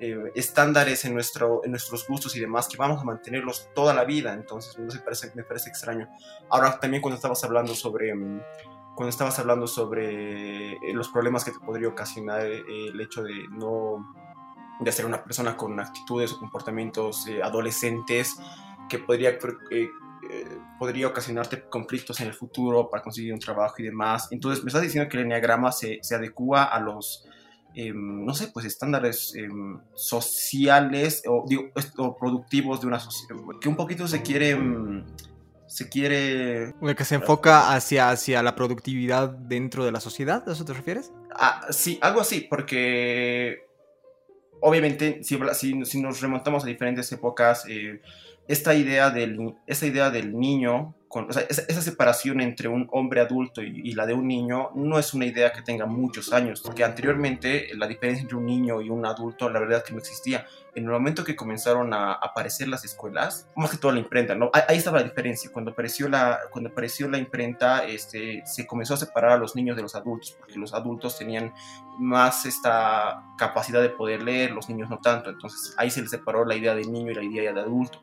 [0.00, 4.04] eh, estándares en, nuestro, en nuestros gustos y demás que vamos a mantenerlos toda la
[4.04, 4.32] vida.
[4.32, 6.08] Entonces, no parece, me parece extraño.
[6.48, 8.14] Ahora, también cuando estabas hablando sobre...
[8.14, 8.40] Mm,
[8.96, 14.14] cuando estabas hablando sobre eh, los problemas que te podría ocasionar el hecho de no
[14.80, 18.36] de ser una persona con actitudes o comportamientos adolescentes
[18.90, 19.38] que podría
[20.78, 24.28] podría ocasionarte conflictos en el futuro para conseguir un trabajo y demás.
[24.32, 27.26] Entonces, me estás diciendo que el enneagrama se, se adecua a los,
[27.74, 31.44] em, no sé, pues estándares em, sociales o,
[32.18, 34.50] productivos de una sociedad, que un poquito se quiere...
[34.50, 35.04] Em,
[35.66, 36.74] se quiere...
[36.96, 41.12] Que se enfoca hacia, hacia la productividad dentro de la sociedad, ¿a eso te refieres?
[41.30, 43.66] Ah, sí, algo así, porque
[44.60, 48.00] obviamente si, si, si nos remontamos a diferentes épocas, eh,
[48.48, 53.20] esta idea del, esta idea del niño, con, o sea, esa, separación entre un hombre
[53.20, 56.84] adulto y, la de un niño no es una idea que tenga muchos años, porque
[56.84, 60.46] anteriormente la diferencia entre un niño y un adulto, la verdad que no existía.
[60.72, 64.52] En el momento que comenzaron a aparecer las escuelas, más que todo la imprenta, ¿no?
[64.52, 65.50] Ahí, estaba la diferencia.
[65.52, 69.74] Cuando apareció la, cuando apareció la imprenta, este, se comenzó a separar a los niños
[69.74, 71.52] de los adultos, porque los adultos tenían
[71.98, 75.28] más esta capacidad de poder leer, los niños no tanto.
[75.30, 78.00] Entonces ahí se les separó la idea de niño y la idea de adulto.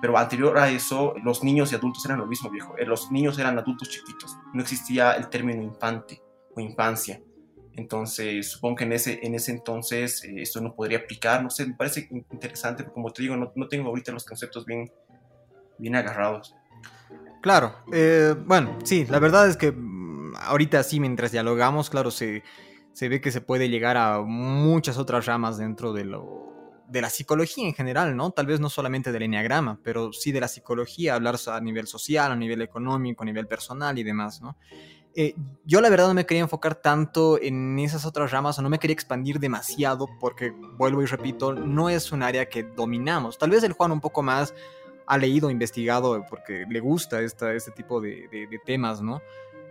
[0.00, 2.76] Pero anterior a eso, los niños y adultos eran lo mismo, viejo.
[2.76, 4.36] Eh, los niños eran adultos chiquitos.
[4.52, 6.22] No existía el término infante
[6.54, 7.20] o infancia.
[7.72, 11.42] Entonces, supongo que en ese, en ese entonces eh, esto no podría aplicar.
[11.42, 14.64] No sé, me parece interesante, porque como te digo, no, no tengo ahorita los conceptos
[14.66, 14.90] bien,
[15.78, 16.54] bien agarrados.
[17.42, 22.42] Claro, eh, bueno, sí, la verdad es que mm, ahorita sí, mientras dialogamos, claro, se,
[22.92, 26.55] se ve que se puede llegar a muchas otras ramas dentro de lo,
[26.88, 28.30] de la psicología en general, ¿no?
[28.30, 32.32] Tal vez no solamente del enneagrama, pero sí de la psicología, hablar a nivel social,
[32.32, 34.56] a nivel económico, a nivel personal y demás, ¿no?
[35.18, 38.68] Eh, yo la verdad no me quería enfocar tanto en esas otras ramas o no
[38.68, 43.38] me quería expandir demasiado porque, vuelvo y repito, no es un área que dominamos.
[43.38, 44.54] Tal vez el Juan un poco más
[45.06, 48.28] ha leído, investigado porque le gusta esta, este tipo de,
[48.66, 49.22] temas, ¿no?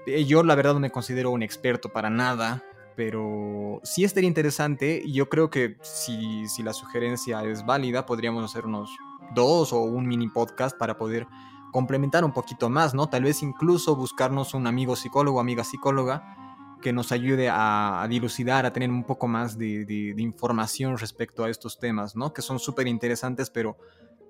[0.08, 2.63] Eh, yo la verdad no me considero un experto para nada
[2.95, 5.01] pero sí estaría interesante.
[5.03, 8.89] Y yo creo que si, si la sugerencia es válida, podríamos hacer unos
[9.34, 11.27] dos o un mini podcast para poder
[11.71, 13.10] complementar un poquito más, ¿no?
[13.10, 18.71] Tal vez incluso buscarnos un amigo psicólogo, amiga psicóloga, que nos ayude a, dilucidar, a
[18.71, 22.31] tener un poco más de, de, información respecto a estos temas, ¿no?
[22.31, 23.77] Que son súper interesantes, pero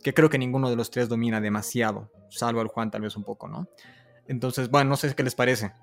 [0.02, 3.24] que creo que ninguno de los tres domina demasiado, salvo el Juan tal vez un
[3.24, 3.68] poco, ¿no?
[4.28, 5.74] Entonces, bueno, no sé qué les parece.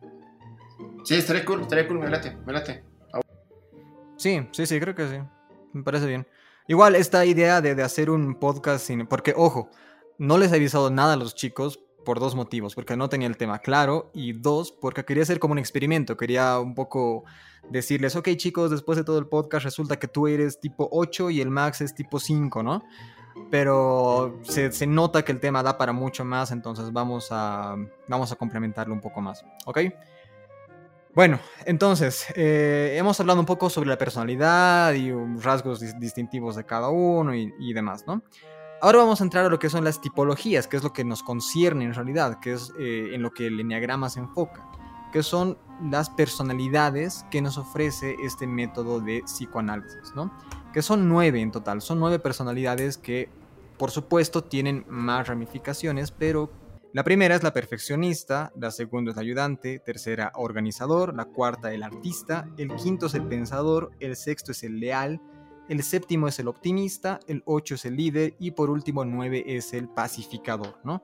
[1.04, 2.84] Sí, estaría cool, estaría cool, me late, me late.
[4.16, 5.16] Sí, sí, sí, creo que sí.
[5.72, 6.26] Me parece bien.
[6.68, 9.06] Igual esta idea de, de hacer un podcast sin...
[9.06, 9.70] Porque, ojo,
[10.18, 12.74] no les he avisado nada a los chicos por dos motivos.
[12.74, 16.16] Porque no tenía el tema claro y dos, porque quería hacer como un experimento.
[16.16, 17.24] Quería un poco
[17.70, 21.40] decirles, ok chicos, después de todo el podcast resulta que tú eres tipo 8 y
[21.40, 22.82] el Max es tipo 5, ¿no?
[23.50, 27.76] Pero se, se, nota que el tema da para mucho más, entonces vamos a,
[28.08, 29.78] vamos a complementarlo un poco más, ¿ok?
[31.14, 36.88] Bueno, entonces, eh, hemos hablado un poco sobre la personalidad y rasgos distintivos de cada
[36.88, 38.22] uno y, demás, ¿no?
[38.80, 41.22] Ahora vamos a entrar a lo que son las tipologías, que es lo que nos
[41.22, 44.66] concierne en realidad, que es eh, en lo que el enneagrama se enfoca,
[45.12, 50.32] que son las personalidades que nos ofrece este método de psicoanálisis, ¿no?
[50.72, 53.28] Que son nueve en total, son nueve personalidades que,
[53.76, 56.50] por supuesto, tienen más ramificaciones, pero
[56.94, 61.82] la primera es la perfeccionista, la segunda es la ayudante, tercera organizador, la cuarta el
[61.82, 65.18] artista, el quinto es el pensador, el sexto es el leal,
[65.70, 69.72] el séptimo es el optimista, el ocho es el líder y por último nueve es
[69.72, 71.02] el pacificador, ¿no?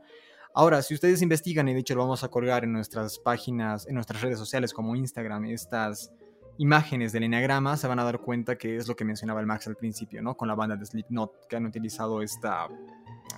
[0.54, 3.94] Ahora, si ustedes investigan, y de hecho lo vamos a colgar en nuestras páginas, en
[3.94, 6.12] nuestras redes sociales como Instagram, estas
[6.58, 9.68] imágenes del enagrama, se van a dar cuenta que es lo que mencionaba el Max
[9.68, 10.36] al principio, ¿no?
[10.36, 12.68] Con la banda de Slipknot, que han utilizado esta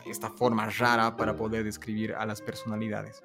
[0.07, 3.23] esta forma rara para poder describir a las personalidades.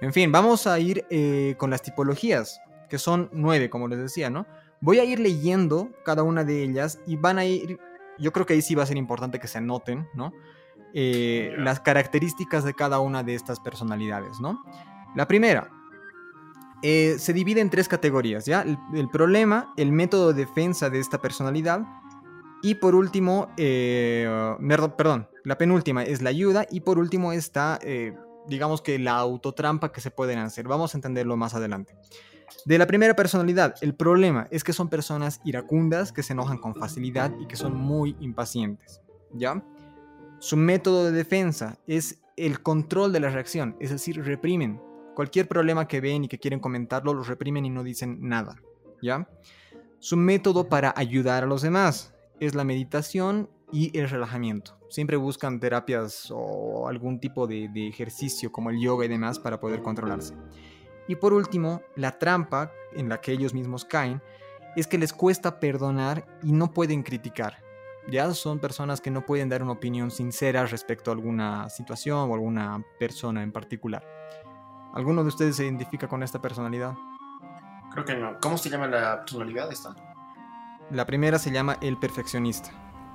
[0.00, 4.30] En fin, vamos a ir eh, con las tipologías, que son nueve, como les decía,
[4.30, 4.46] ¿no?
[4.80, 7.78] Voy a ir leyendo cada una de ellas y van a ir,
[8.18, 10.32] yo creo que ahí sí va a ser importante que se anoten, ¿no?
[10.92, 14.62] Eh, las características de cada una de estas personalidades, ¿no?
[15.14, 15.70] La primera,
[16.82, 18.62] eh, se divide en tres categorías, ¿ya?
[18.62, 21.86] el, problema, el método de defensa de esta personalidad
[22.62, 24.28] y por último, eh,
[24.96, 26.64] perdón, la penúltima es la ayuda.
[26.70, 28.14] Y por último está, eh,
[28.46, 30.68] digamos que la autotrampa que se pueden hacer.
[30.68, 31.96] Vamos a entenderlo más adelante.
[32.64, 36.76] De la primera personalidad, el problema es que son personas iracundas, que se enojan con
[36.76, 39.00] facilidad y que son muy impacientes.
[39.32, 39.64] ¿Ya?
[40.38, 44.80] Su método de defensa es el control de la reacción, es decir, reprimen.
[45.16, 48.56] Cualquier problema que ven y que quieren comentarlo, los reprimen y no dicen nada.
[49.02, 49.28] ¿Ya?
[49.98, 52.12] Su método para ayudar a los demás
[52.46, 54.76] es la meditación y el relajamiento.
[54.90, 59.80] Siempre buscan terapias o algún tipo de, ejercicio como el yoga y demás para poder
[59.80, 60.34] controlarse.
[61.06, 64.20] Y por último, la trampa en la que ellos mismos caen
[64.74, 67.62] es que les cuesta perdonar y no pueden criticar.
[68.08, 72.34] Ya son personas que no pueden dar una opinión sincera respecto a alguna situación o
[72.34, 74.04] alguna persona en particular.
[74.94, 76.94] ¿Alguno de ustedes se identifica con esta personalidad?
[77.92, 78.36] Creo que no.
[78.40, 79.94] ¿Cómo se llama la personalidad esta?
[80.92, 82.70] La primera se llama el perfeccionista.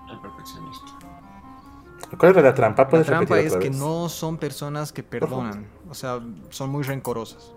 [0.09, 0.85] El perfeccionista.
[2.17, 2.83] ¿Cuál era la trampa?
[2.83, 5.67] La ¿Puedes trampa es que no son personas que perdonan.
[5.89, 7.53] O sea, son muy rencorosas.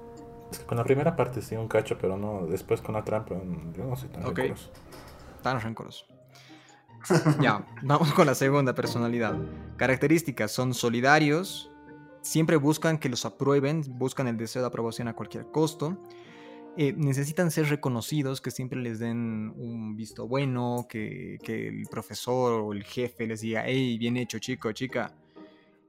[0.50, 2.46] Es que Con la primera parte sí, un cacho, pero no.
[2.46, 4.38] Después con la trampa, mm, yo no soy tan Ok.
[4.38, 4.70] rencoroso.
[5.42, 6.04] Tan rencoroso.
[7.40, 9.34] ya, vamos con la segunda personalidad.
[9.76, 11.70] Características son solidarios,
[12.20, 15.96] siempre buscan que los aprueben, buscan el deseo de aprobación a cualquier costo.
[16.76, 22.72] Eh, necesitan ser reconocidos, que siempre les den un visto bueno, que, el profesor o
[22.72, 25.14] el jefe les diga, hey, bien hecho chico, chica.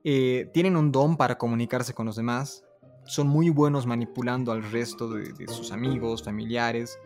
[0.04, 2.64] Eh, tienen un don para comunicarse con los demás,
[3.06, 6.98] son muy buenos manipulando al resto de, de sus amigos, familiares,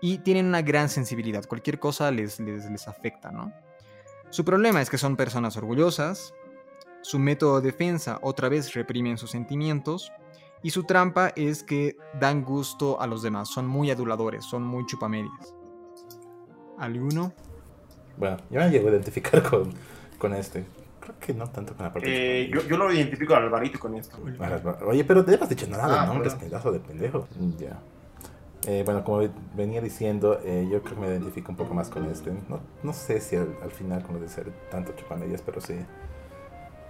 [0.00, 3.52] y tienen una gran sensibilidad, cualquier cosa les, les, les afecta, ¿no?
[4.30, 6.34] Su problema es que son personas orgullosas,
[7.02, 10.12] su método de defensa otra vez reprimen sus sentimientos,
[10.62, 14.84] y su trampa es que dan gusto a los demás, son muy aduladores, son muy
[14.86, 15.54] chupamedias.
[16.78, 17.32] ¿Alguno?
[18.16, 19.72] Bueno, yo me llego a identificar con,
[20.18, 20.64] con este.
[21.00, 23.78] Creo que no tanto con la parte Eh, de- yo, yo lo identifico al Alvarito
[23.78, 24.18] con esto.
[24.86, 26.48] Oye, pero te has dicho nada Ah, nombres, perdón.
[26.50, 27.26] pedazo de pendejo.
[27.58, 27.78] Ya.
[28.66, 29.22] Eh, bueno, como
[29.56, 32.30] venía diciendo, eh, yo creo que me identifico un poco más con este.
[32.48, 35.74] No, no sé si al, al final con lo de ser tanto chupamedias, pero sí.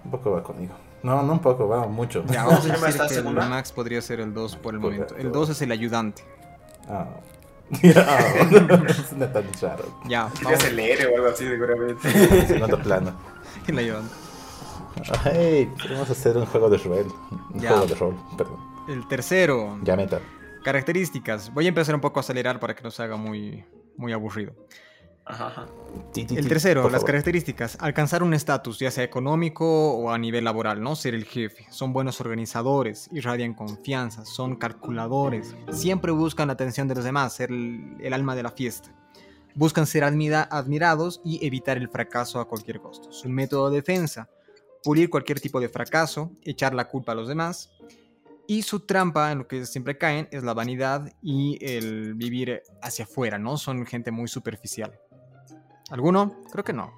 [0.04, 0.74] Un poco va conmigo.
[1.02, 2.24] No, no un poco, va mucho.
[2.26, 3.48] Ya, ¿Cómo vamos a decir esta que el segunda?
[3.48, 5.14] Max podría ser el 2 por el Correcto.
[5.14, 5.26] momento.
[5.28, 6.22] El 2 es el ayudante.
[6.88, 7.06] Ah.
[7.82, 8.18] Ya,
[8.88, 9.84] es una tan raro.
[10.06, 12.46] Ya, vamos se lee o algo así, seguramente.
[12.48, 13.12] Segundo plano.
[13.68, 14.12] el ayudante.
[15.24, 17.06] Hey, queremos hacer un juego de rol.
[17.54, 17.70] Un Ya.
[17.70, 18.56] juego de rol, perdón.
[18.88, 20.18] El tercero, Ya meta.
[20.64, 21.54] características.
[21.54, 23.64] Voy a empezar un poco a acelerar para que no se haga muy,
[23.96, 24.52] muy aburrido.
[25.31, 25.66] Ajá, ajá.
[26.14, 27.12] El tercero, por las favor.
[27.12, 27.77] características.
[27.81, 30.97] Alcanzar un estatus, ya sea económico o a nivel laboral, ¿no?
[30.97, 31.66] Ser el jefe.
[31.71, 35.55] Son buenos organizadores, irradian confianza, son calculadores.
[35.73, 38.93] Siempre buscan la atención de los demás, ser el, el alma de la fiesta.
[39.55, 43.12] Buscan ser admira- admirados y evitar el fracaso a cualquier costo.
[43.12, 44.29] Su método de defensa,
[44.83, 47.71] pulir cualquier tipo de fracaso, echar la culpa a los demás.
[48.47, 53.05] Y su trampa, en lo que siempre caen, es la vanidad y el vivir hacia
[53.05, 53.57] afuera, ¿no?
[53.57, 54.99] Son gente muy superficial.
[55.90, 56.35] ¿Alguno?
[56.50, 56.92] Creo que no.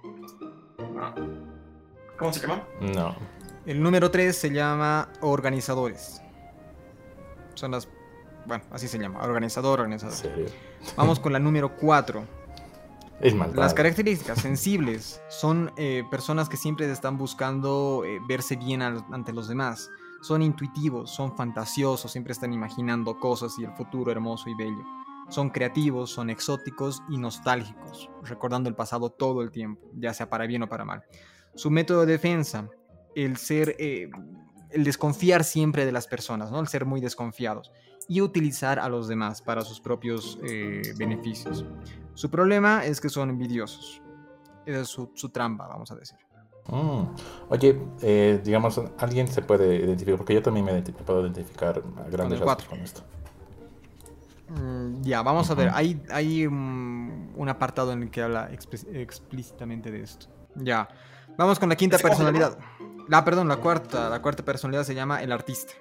[1.00, 1.14] Ah.
[2.18, 2.62] ¿Cómo se llama?
[2.80, 3.14] No.
[3.66, 6.20] El número 3 se llama organizadores.
[7.54, 7.88] Son las...
[8.46, 9.20] Bueno, así se llama.
[9.22, 10.14] Organizador, En organizador.
[10.16, 10.46] serio.
[10.96, 12.24] Vamos con la número 4.
[13.20, 13.62] Es maldad.
[13.62, 19.32] Las características sensibles son eh, personas que siempre están buscando eh, verse bien al- ante
[19.32, 19.88] los demás.
[20.22, 24.82] Son intuitivos, son fantasiosos, siempre están imaginando cosas y el futuro hermoso y bello.
[25.32, 30.46] Son creativos, son exóticos y nostálgicos, recordando el pasado todo el tiempo, ya sea para
[30.46, 31.04] bien o para mal.
[31.54, 32.68] Su método de defensa,
[33.14, 34.10] el ser, eh,
[34.70, 36.60] el desconfiar siempre de las personas, ¿no?
[36.60, 37.72] El ser muy desconfiados
[38.08, 41.64] y utilizar a los demás para sus propios eh, beneficios.
[42.12, 44.02] Su problema es que son envidiosos.
[44.66, 46.18] Esa es su, su trampa, vamos a decir.
[46.68, 47.14] Mm.
[47.48, 52.38] Oye, eh, digamos, alguien se puede identificar, porque yo también me puedo identificar a grandes
[52.38, 52.68] rasgos cuatro.
[52.68, 53.02] con esto.
[54.48, 55.70] Mm, ya, vamos a ver.
[55.74, 60.26] Hay, hay mm, un apartado en el que habla explí- explícitamente de esto.
[60.56, 60.88] Ya.
[61.36, 62.58] Vamos con la quinta ¿Ese cómo se personalidad.
[63.08, 64.08] La, perdón, la cuarta.
[64.08, 65.72] La cuarta personalidad se llama el artista.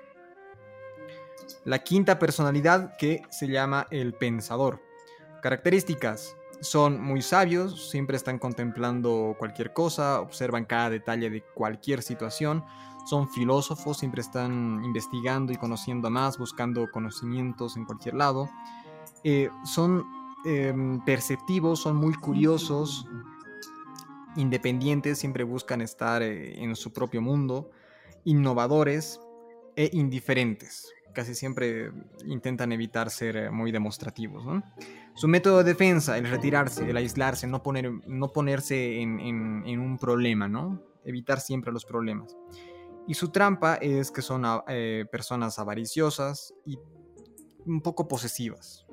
[1.65, 4.81] La quinta personalidad que se llama el pensador.
[5.41, 6.35] Características.
[6.61, 12.63] Son muy sabios, siempre están contemplando cualquier cosa, observan cada detalle de cualquier situación,
[13.09, 18.47] son filósofos, siempre están investigando y conociendo más, buscando conocimientos en cualquier lado.
[19.23, 20.03] Eh, son
[20.45, 23.05] em, perceptivos, son muy curiosos,
[24.35, 27.69] independientes, siempre buscan estar eh, en su propio mundo,
[28.23, 29.19] innovadores
[29.75, 30.91] e indiferentes.
[31.13, 31.91] Casi siempre
[32.25, 34.45] intentan evitar ser eh, muy demostrativos.
[34.45, 34.63] ¿no?
[35.13, 39.79] Su método de defensa, el retirarse, el aislarse, no, poner, no ponerse en, en- en
[39.79, 40.81] un problema, ¿no?
[41.03, 42.37] Evitar siempre los problemas.
[43.07, 46.77] Y su trampa es que son eh, personas avariciosas y
[47.65, 48.85] un poco posesivas.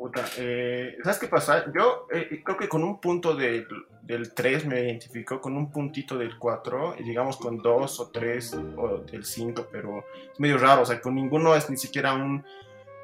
[0.00, 1.70] Puta, eh, ¿sabes qué pasa?
[1.74, 3.66] Yo eh, creo que con un punto del,
[4.00, 8.54] del 3 me identifico, con un puntito del 4, y digamos con 2 o 3
[8.78, 9.98] o del 5, pero
[10.32, 12.42] es medio raro, o sea, con ninguno es ni siquiera un,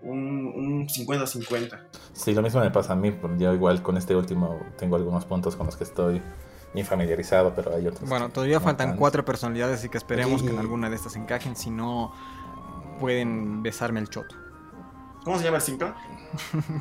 [0.01, 1.78] un 50-50.
[2.14, 3.14] Sí, lo mismo me pasa a mí.
[3.36, 6.22] Yo igual con este último tengo algunos puntos con los que estoy
[6.82, 8.09] familiarizado, pero hay otros.
[8.09, 11.57] Bueno, todavía faltan cuatro personalidades, así que esperemos que en alguna de estas encajen.
[11.57, 12.14] Si no,
[12.99, 14.45] pueden besarme el choto.
[15.27, 15.95] ¿Cómo se llama el 5?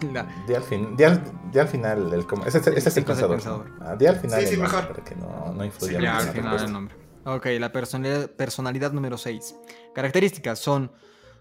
[0.48, 3.66] De, al fin, al, final, el, ese, es el pensador.
[3.82, 4.88] Ah, de al final, sí, sí, mejor.
[4.88, 6.96] para que no, no influya sí, al final el nombre.
[7.26, 9.56] Ok, la personalidad, personalidad número 6.
[9.96, 10.91] Características son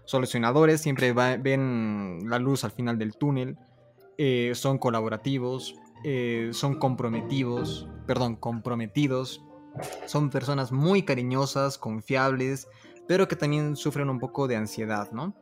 [0.05, 3.55] solucionadores, siempre ven la luz al final del túnel,
[4.17, 9.43] eh, son colaborativos, eh, son comprometidos, perdón, comprometidos,
[10.07, 12.67] son personas muy cariñosas, confiables,
[13.07, 15.35] pero que también sufren un poco de ansiedad, ¿no?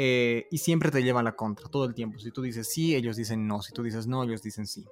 [0.00, 2.20] Eh, y siempre te llevan la contra, todo el tiempo.
[2.20, 3.62] Si tú dices sí, ellos dicen no.
[3.62, 4.86] Si tú dices no, ellos dicen sí.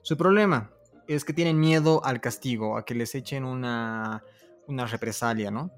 [0.00, 0.70] Su problema
[1.06, 4.24] es que tienen miedo al castigo, a que les echen una,
[4.66, 5.70] una represalia, ¿no?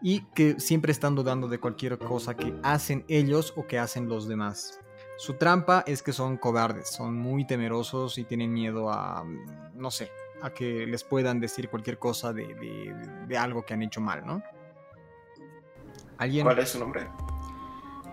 [0.00, 4.28] Y que siempre están dudando de cualquier cosa que hacen ellos o que hacen los
[4.28, 4.78] demás.
[5.18, 9.24] Su trampa es que son cobardes, son muy temerosos y tienen miedo a,
[9.74, 10.08] no sé,
[10.40, 12.94] a que les puedan decir cualquier cosa de,
[13.26, 14.40] de, algo que han hecho mal, ¿no?
[16.16, 16.44] ¿Alguien?
[16.44, 17.08] ¿Cuál es su nombre?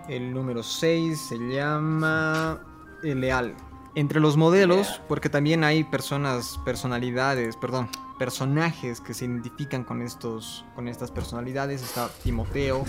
[0.08, 2.62] El número 6 se llama
[3.04, 3.56] El Leal.
[3.96, 10.64] Entre los modelos, porque también hay personas, personalidades, perdón, personajes que se identifican con, estos,
[10.76, 12.86] con estas personalidades, está Timoteo,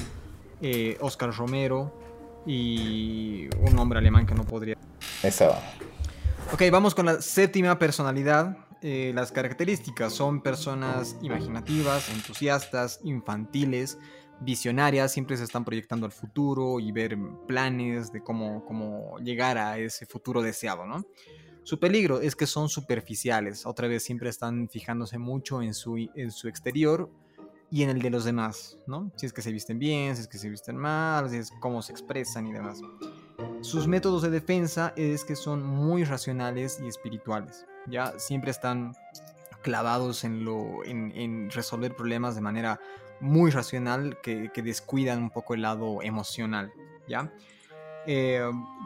[0.60, 1.92] eh, Oscar Romero,
[2.46, 4.76] y un hombre alemán que no podría.
[5.22, 5.54] Eso.
[6.52, 8.56] Ok, vamos con la séptima personalidad.
[8.80, 13.98] Eh, las características son personas imaginativas, entusiastas, infantiles,
[14.41, 19.78] visionarias, siempre se están proyectando al futuro y ver planes de cómo, cómo llegar a
[19.78, 21.05] ese futuro deseado, ¿no?
[21.64, 26.30] Su peligro es que son superficiales, otra vez siempre están fijándose mucho en su, en
[26.30, 27.11] su exterior
[27.70, 29.12] y en el de los demás, ¿no?
[29.16, 31.82] Si es que se visten bien, si es que se visten mal, si es cómo
[31.82, 32.80] se expresan y demás.
[33.61, 38.95] Sus métodos de defensa es que son muy racionales y espirituales, ya siempre están
[39.62, 42.80] clavados en, lo, en, resolver problemas de manera
[43.20, 46.72] muy racional que, descuidan un poco el lado emocional,
[47.08, 47.32] ¿ya?
[48.06, 48.42] Eh,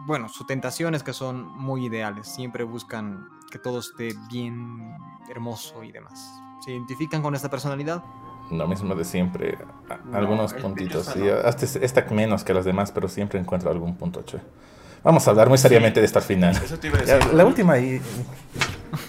[0.06, 4.96] bueno, su tentación es que son muy ideales, siempre buscan que todo esté bien,
[5.30, 6.32] hermoso y demás.
[6.64, 8.02] ¿Se identifican con esta personalidad?
[8.50, 9.56] lo mismo de siempre.
[10.12, 11.06] algunos puntitos.
[11.06, 14.38] Sí, hasta esta menos que los demás, pero siempre encuentro algún punto che.
[15.02, 16.54] Vamos a hablar muy seriamente de esta final.
[16.56, 17.34] Eso te iba a decir.
[17.34, 18.00] la última ahí.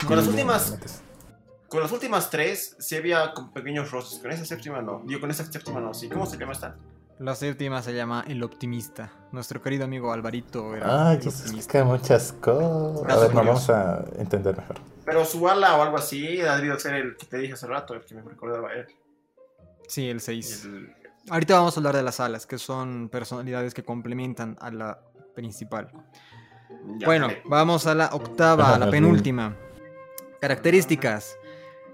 [0.07, 0.77] Con las últimas.
[1.73, 4.21] Con las últimas tres, sí había pequeños rostros.
[4.21, 5.01] Con esa séptima no.
[5.07, 5.91] Digo, con esa séptima no.
[5.95, 6.75] Sí, ¿cómo se llama esta?
[7.17, 9.11] La séptima se llama El Optimista.
[9.31, 11.13] Nuestro querido amigo Alvarito era.
[11.13, 13.11] Es que muchas cosas.
[13.11, 14.75] A ver, no, vamos a entender mejor.
[15.03, 17.95] Pero su ala o algo así ha debido ser el que te dije hace rato,
[17.95, 18.85] el que me recordaba él.
[19.87, 20.69] Sí, el 6.
[21.31, 24.99] Ahorita vamos a hablar de las alas, que son personalidades que complementan a la
[25.33, 25.87] principal.
[27.03, 29.55] bueno, vamos a la octava, a la penúltima.
[30.39, 31.37] Características.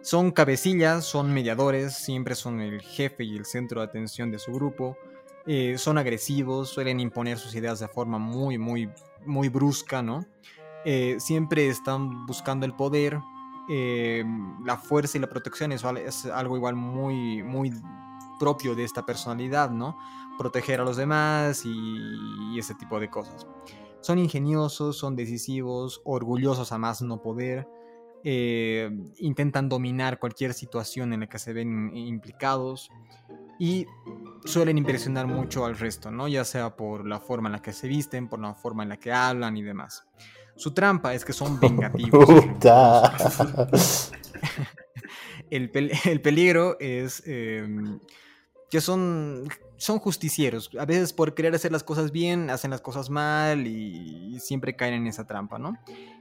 [0.01, 4.53] Son cabecillas, son mediadores, siempre son el jefe y el centro de atención de su
[4.53, 4.97] grupo.
[5.45, 8.89] Eh, son agresivos, suelen imponer sus ideas de forma muy, muy,
[9.25, 10.25] muy brusca, ¿no?
[10.85, 13.19] Eh, siempre están buscando el poder,
[13.69, 14.23] eh,
[14.65, 17.73] la fuerza y la protección es, es, algo igual muy, muy
[18.39, 19.97] propio de esta personalidad, ¿no?
[20.37, 23.45] Proteger a los demás y, ese tipo de cosas.
[24.01, 27.67] Son ingeniosos, son decisivos, orgullosos a más no poder,
[28.23, 32.89] eh, intentan dominar cualquier situación en la que se ven implicados
[33.59, 33.85] y
[34.45, 36.27] suelen impresionar mucho al resto, ¿no?
[36.27, 38.97] Ya sea por la forma en la que se visten, por la forma en la
[38.97, 40.05] que hablan y demás.
[40.55, 42.27] Su trampa es que son vengativos.
[45.49, 45.71] el,
[46.21, 47.99] peligro es em,
[48.69, 49.47] que son,
[49.77, 50.69] son justicieros.
[50.79, 54.93] A veces por querer hacer las cosas bien, hacen las cosas mal y, siempre caen
[54.93, 55.77] en esa trampa, ¿no?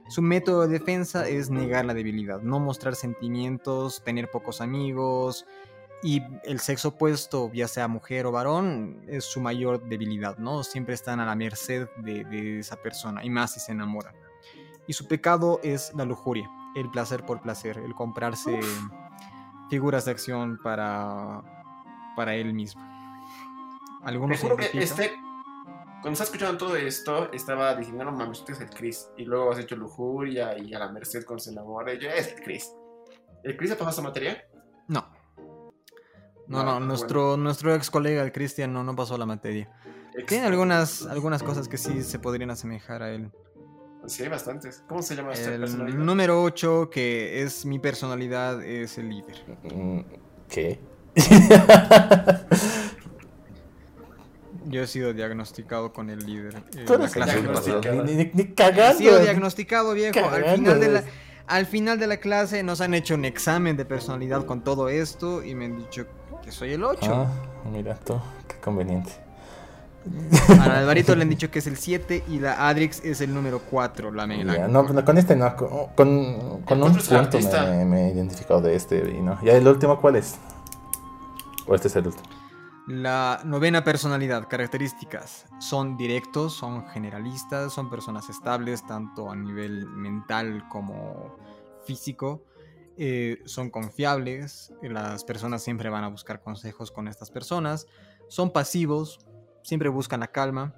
[0.09, 5.45] Su método de defensa es negar la debilidad, no mostrar sentimientos, tener pocos amigos.
[6.03, 10.63] Y el sexo opuesto, ya sea mujer o varón, es su mayor debilidad, ¿no?
[10.63, 14.15] Siempre están a la merced de, de esa persona, y más si se enamoran
[14.89, 18.59] y su pecado es la lujuria, el placer por placer, el comprarse
[19.69, 21.58] figuras de acción para,
[22.19, 22.81] para él mismo.
[24.03, 25.13] Algunos juro que este,
[26.01, 29.09] cuando estás escuchando todo esto, estaba diciendo, no mames, este es el Chris.
[29.15, 31.93] Y luego has hecho lujuria y a la merced con se enamora.
[31.93, 32.73] Y yo, es el Chris.
[33.41, 34.43] ¿El Chris ha pasado esa materia?
[34.89, 35.07] No.
[36.49, 39.71] No, no, nuestro, nuestro ex colega, el Cristian, no, no pasó la materia.
[40.27, 43.31] Tiene algunas, algunas cosas que sí se podrían asemejar a él.
[44.07, 44.83] Sí, hay bastantes.
[44.89, 49.57] ¿Cómo se llama este El número 8, que es mi personalidad, es el líder.
[49.73, 50.01] Mm,
[50.49, 50.81] ¿Qué?
[54.65, 56.57] Yo he sido diagnosticado con el líder.
[56.77, 57.81] eh, Tú la eres clase diagnosticado.
[57.81, 58.03] pasada.
[58.03, 58.97] ni, ni, ni He cagando.
[58.99, 60.19] sido diagnosticado, viejo.
[60.19, 61.13] Al Cagando, final, de la, pues.
[61.47, 65.43] al final de la clase nos han hecho un examen de personalidad con todo esto
[65.43, 66.05] y me han dicho
[66.43, 66.99] que soy el 8.
[67.11, 67.27] Ah,
[67.71, 69.11] mira tú, qué conveniente.
[70.59, 73.59] A Alvarito le han dicho que es el 7 y la Adrix es el número
[73.71, 74.11] 4.
[74.11, 78.75] La, no, no, con este no, con, con, un punto me, me he identificado de
[78.75, 79.39] este y no.
[79.43, 80.35] ¿Ya el último cuál es?
[81.69, 82.27] ¿O este es el último?
[82.87, 85.45] La novena personalidad, características.
[85.59, 91.37] Son directos, son generalistas, son personas estables tanto a nivel mental como
[91.85, 92.43] físico.
[93.01, 97.85] eh, son confiables, las personas siempre van a buscar consejos con estas personas.
[98.27, 99.19] Son pasivos,
[99.61, 100.73] siempre buscan la calma.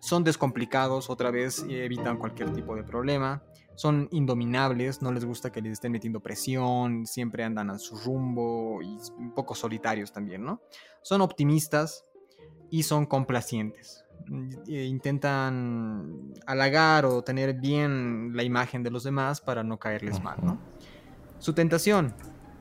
[0.00, 3.42] Son descomplicados, otra vez evitan cualquier tipo de problema.
[3.74, 8.80] Son indominables, no les gusta que les estén metiendo presión, siempre andan a su rumbo
[8.82, 10.60] y un poco solitarios también, ¿no?
[11.02, 12.04] son optimistas
[12.70, 14.04] y son complacientes.
[14.28, 20.22] Mm, eh, Intentan halagar o tener bien la imagen de los demás para no caerles
[20.22, 20.58] mal, ¿no?
[21.38, 22.14] Su tentación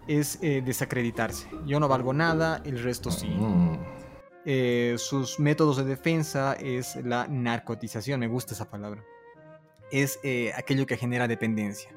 [0.08, 1.48] es eh, desacreditarse.
[1.66, 3.28] Yo no valgo nada, el resto sí.
[3.28, 3.78] Mm,
[4.44, 9.04] Eh, sus métodos de defensa es la narcotización, me gusta esa palabra.
[9.92, 11.92] Es eh, aquello que genera dependencia.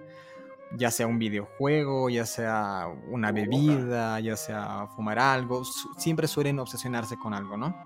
[0.76, 5.62] Ya sea un videojuego, ya sea una bebida, ya sea fumar algo,
[5.96, 7.76] siempre suelen obsesionarse con algo, ¿no?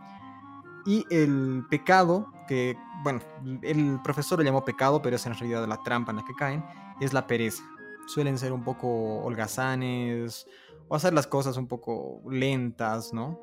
[0.86, 3.20] Y el pecado, que, bueno,
[3.62, 6.64] el profesor lo llamó pecado, pero es en realidad la trampa en la que caen,
[6.98, 7.62] es la pereza.
[8.06, 10.46] Suelen ser un poco holgazanes
[10.88, 13.38] o hacer las cosas un poco lentas, ¿no?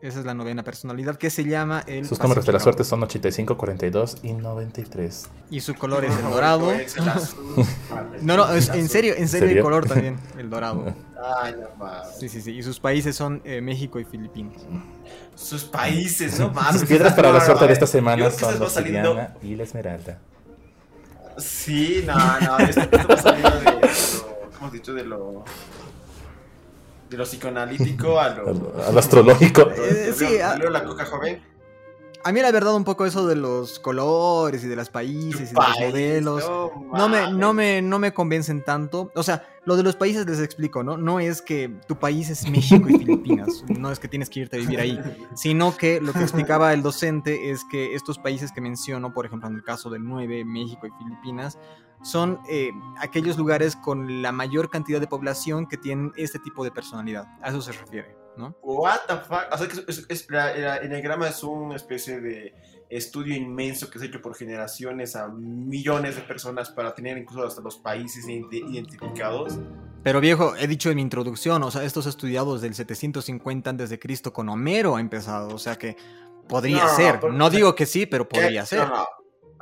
[0.00, 2.06] Esa es la novena personalidad que se llama el.
[2.06, 5.28] Sus números de la suerte son 85, 42 y 93.
[5.50, 6.72] Y su color es el dorado.
[8.22, 10.94] No, no, es- en serio, en serio, el color también, el dorado.
[12.20, 12.52] Sí, sí, sí.
[12.52, 14.62] Y sus países son eh, México y Filipinas.
[15.34, 16.80] Sus países, no mames.
[16.80, 20.18] Sus piedras para la suerte de esta semana son la saliendo- y la esmeralda.
[21.38, 24.94] Sí, no, no, esto, esto va saliendo de, de lo, ¿cómo has dicho?
[24.94, 25.44] De lo,
[27.08, 28.48] de lo psicoanalítico a lo...
[28.48, 29.68] Al, al astrológico.
[29.70, 31.42] Eh, sí, a- leo la coca joven.
[32.24, 35.54] A mí la verdad un poco eso de los colores y de los países y
[35.54, 36.44] de los modelos.
[36.50, 39.10] no No me, no, me, no me convencen tanto.
[39.14, 40.96] O sea, lo de los países les explico, ¿no?
[40.96, 43.62] No es que tu país es México y Filipinas.
[43.68, 44.98] No es que tienes que irte a vivir ahí.
[45.34, 49.46] Sino que lo que explicaba el docente es que estos países que menciono, por ejemplo,
[49.46, 51.58] en el caso del 9, México y Filipinas,
[52.00, 56.70] son eh, aquellos lugares con la mayor cantidad de población que tienen este tipo de
[56.70, 57.26] personalidad.
[57.42, 58.56] A eso se refiere, ¿no?
[58.62, 59.46] What the fuck?
[59.52, 62.54] O sea, que es, es- la- la- el enagrama es una especie de
[62.90, 67.46] estudio inmenso que se ha hecho por generaciones a millones de personas para tener incluso
[67.46, 69.58] hasta los países ide- identificados.
[70.02, 73.98] Pero viejo, he dicho en mi introducción, o sea, estos estudiados del 750 a.C.
[74.32, 75.96] con Homero ha empezado, o sea que
[76.48, 77.20] podría No, ser.
[77.20, 78.88] pero- no digo que sí, pero podría ser.
[78.88, 79.06] No, no,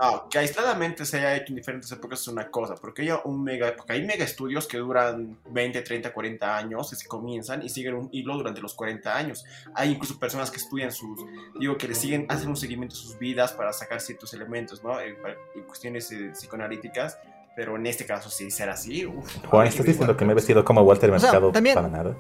[0.01, 3.43] no, que aisladamente se haya hecho en diferentes épocas es una cosa, porque hay, un
[3.43, 7.69] mega, porque hay mega estudios que duran 20, 30, 40 años, que se comienzan y
[7.69, 9.45] siguen un hilo durante los 40 años.
[9.75, 11.19] Hay incluso personas que estudian sus,
[11.59, 15.01] digo, que le siguen, hacen un seguimiento de sus vidas para sacar ciertos elementos, ¿no?
[15.01, 15.17] En,
[15.55, 17.19] en cuestiones eh, psicoanalíticas,
[17.57, 19.07] pero en este caso sí será así.
[19.07, 21.89] uf, Juan, ¿estás diciendo que me he vestido como Walter O sea, Mercado también- para
[21.89, 22.17] nada?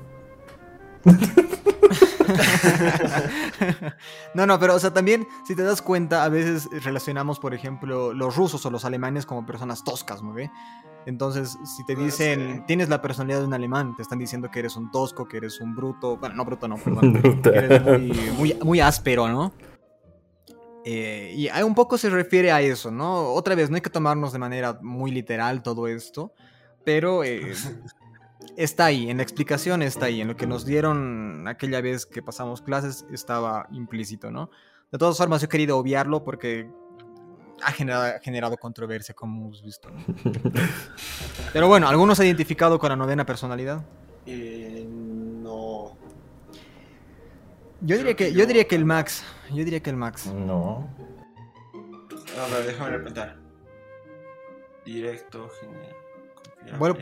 [4.35, 8.12] no, no, pero o sea, también, si te das cuenta, a veces relacionamos, por ejemplo,
[8.12, 10.51] los rusos o los alemanes como personas toscas, ¿no ve?
[11.07, 12.62] Entonces, si te dicen, sí.
[12.66, 15.61] tienes la personalidad de un alemán, te están diciendo que eres un tosco, que eres
[15.61, 17.53] un bruto, bueno, no bruto, no, perdón, Bruta.
[17.53, 19.53] que eres muy, muy, muy áspero, ¿no?
[20.89, 23.33] Eh, y hay un poco se refiere a eso, ¿no?
[23.33, 26.33] Otra vez, no hay que tomarnos de manera muy literal todo esto,
[26.85, 27.41] pero eh,
[28.57, 32.22] está ahí, en la explicación está ahí, en lo que nos dieron aquella vez que
[32.22, 34.51] pasamos clases estaba implícito, ¿no?
[34.92, 36.68] De todas formas, yo he querido obviarlo porque
[37.62, 39.90] ha generado, generado controversia, como hemos visto.
[39.90, 39.99] ¿no?
[41.53, 43.84] Pero bueno, ¿algunos se ha identificado con la novena personalidad?
[44.26, 45.97] Eh, no.
[47.80, 49.24] Yo diría que, yo yo- diría que el Max.
[49.51, 50.26] Yo diría que el Max.
[50.26, 50.88] No.
[52.38, 53.34] A ver, déjame repetir.
[54.84, 55.97] Directo, general,
[56.34, 56.94] confiable, Bueno.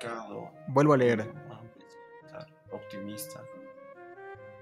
[0.00, 0.50] Descomplicado.
[0.68, 1.32] Vuelvo a leer.
[2.70, 3.40] Optimista.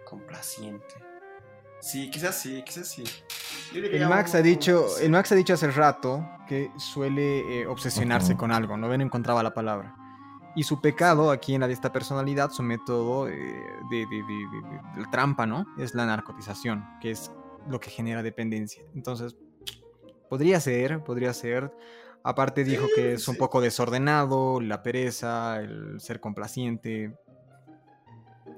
[0.05, 0.95] Complaciente.
[1.81, 3.03] Sí, quizás sí, quizás sí.
[3.75, 5.05] El Max un- ha dicho, sí.
[5.07, 8.41] el Max ha dicho hace rato que suele eh, obsesionarse Ujú.
[8.41, 9.97] con algo, no ven encontraba la palabra.
[10.55, 13.33] Y su pecado aquí en la de esta personalidad, su método eh,
[13.91, 15.67] de, de- de- de- de- de trampa, ¿no?
[15.79, 17.33] Es la narcotización, que es
[17.67, 18.83] lo que genera dependencia.
[18.95, 19.35] Entonces,
[20.29, 21.73] podría ser, podría ser.
[22.25, 27.13] Aparte dijo que es un poco desordenado, la pereza, el ser complaciente.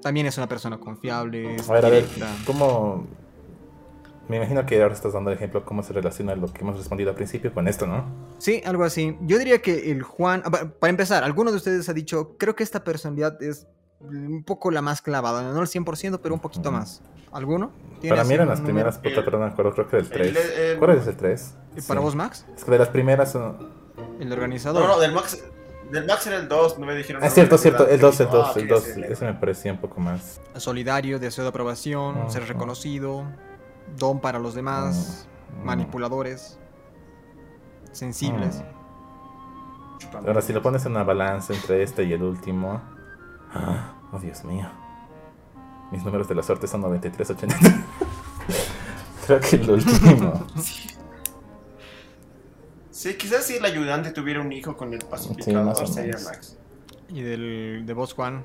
[0.01, 1.55] También es una persona confiable.
[1.55, 2.05] es A ver, a ver.
[2.45, 3.07] ¿cómo,
[4.27, 7.09] Me imagino que ahora estás dando el ejemplo cómo se relaciona lo que hemos respondido
[7.09, 8.05] al principio con esto, ¿no?
[8.37, 9.17] Sí, algo así.
[9.21, 12.55] Yo diría que el Juan, ah, pa- para empezar, alguno de ustedes ha dicho, creo
[12.55, 13.67] que esta personalidad es
[13.99, 17.01] un poco la más clavada, no el 100%, pero un poquito más.
[17.31, 17.71] ¿Alguno?
[17.99, 18.73] ¿Tiene Para mí eran las número?
[18.75, 20.27] primeras, puta, El- perdón, me acuerdo, creo que del 3.
[20.29, 21.55] el- el- ¿Cuál es el 3?
[21.75, 22.45] ¿Y para vos, Max?
[22.55, 23.57] Es que de las primeras son...
[24.19, 24.87] El No, organizador.
[24.87, 25.43] no, del Max,
[25.91, 27.21] del Max era el 2, no me dijeron.
[27.21, 28.83] Ah, no, cierto, no, cierto, no, el 2, el ah, 2, ok, el 2.
[28.83, 29.01] sí, sí.
[29.03, 30.39] Ese me parecía un poco más...
[30.55, 33.25] Solidario, deseo de aprobación, ser reconocido,
[33.97, 35.27] don para los demás,
[35.63, 36.57] manipuladores,
[37.91, 38.63] sensibles.
[40.25, 42.81] Ahora, si lo pones en una balanza entre este y el último...
[43.55, 44.69] ah, Oh, Dios mío.
[45.91, 47.73] Mis números de la suerte son 93, 83.
[49.25, 50.47] Creo que el último.
[52.91, 56.15] Sí, quizás si el ayudante tuviera un hijo con el Sí, pacificador o sería.
[56.23, 56.57] Max.
[57.09, 58.43] Y del, de vos, Juan.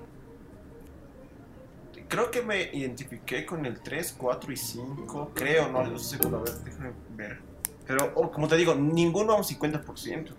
[2.08, 5.30] Creo que me identifiqué con el 3, 4 y 5.
[5.34, 6.38] Creo, no, no sé seguro.
[6.38, 7.40] A ver, déjame ver.
[7.86, 10.30] Pero, oh, como te digo, ninguno a un 50%.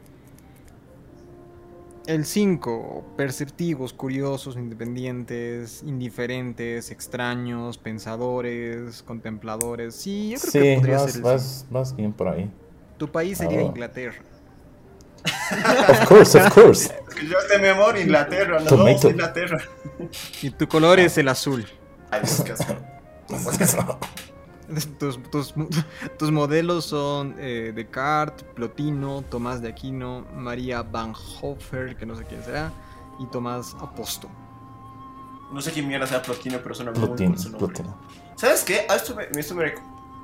[2.07, 9.95] El 5, perceptivos, curiosos, independientes, indiferentes, extraños, pensadores, contempladores.
[9.95, 12.49] Sí, yo creo que podría vas, ser el vas, bien por ahí.
[12.97, 13.67] Tu país sería Oh.
[13.67, 14.15] Inglaterra.
[15.89, 16.89] Of course, of course.
[17.21, 19.09] Yo de memoria, Inglaterra, no, Tomato.
[19.09, 19.59] Inglaterra.
[20.41, 21.65] Y tu color es el azul.
[22.09, 22.59] Ay, Dios.
[24.99, 25.53] Tus, tus,
[26.17, 32.23] tus modelos son eh, Descartes, Plotino, Tomás de Aquino, María Van Hofer, que no sé
[32.25, 32.71] quién será,
[33.19, 34.29] y Tomás Aposto.
[35.51, 37.35] No sé quién mierda sea Plotino, pero suena muy.
[38.35, 38.85] ¿Sabes qué?
[38.89, 39.73] A esto me, esto me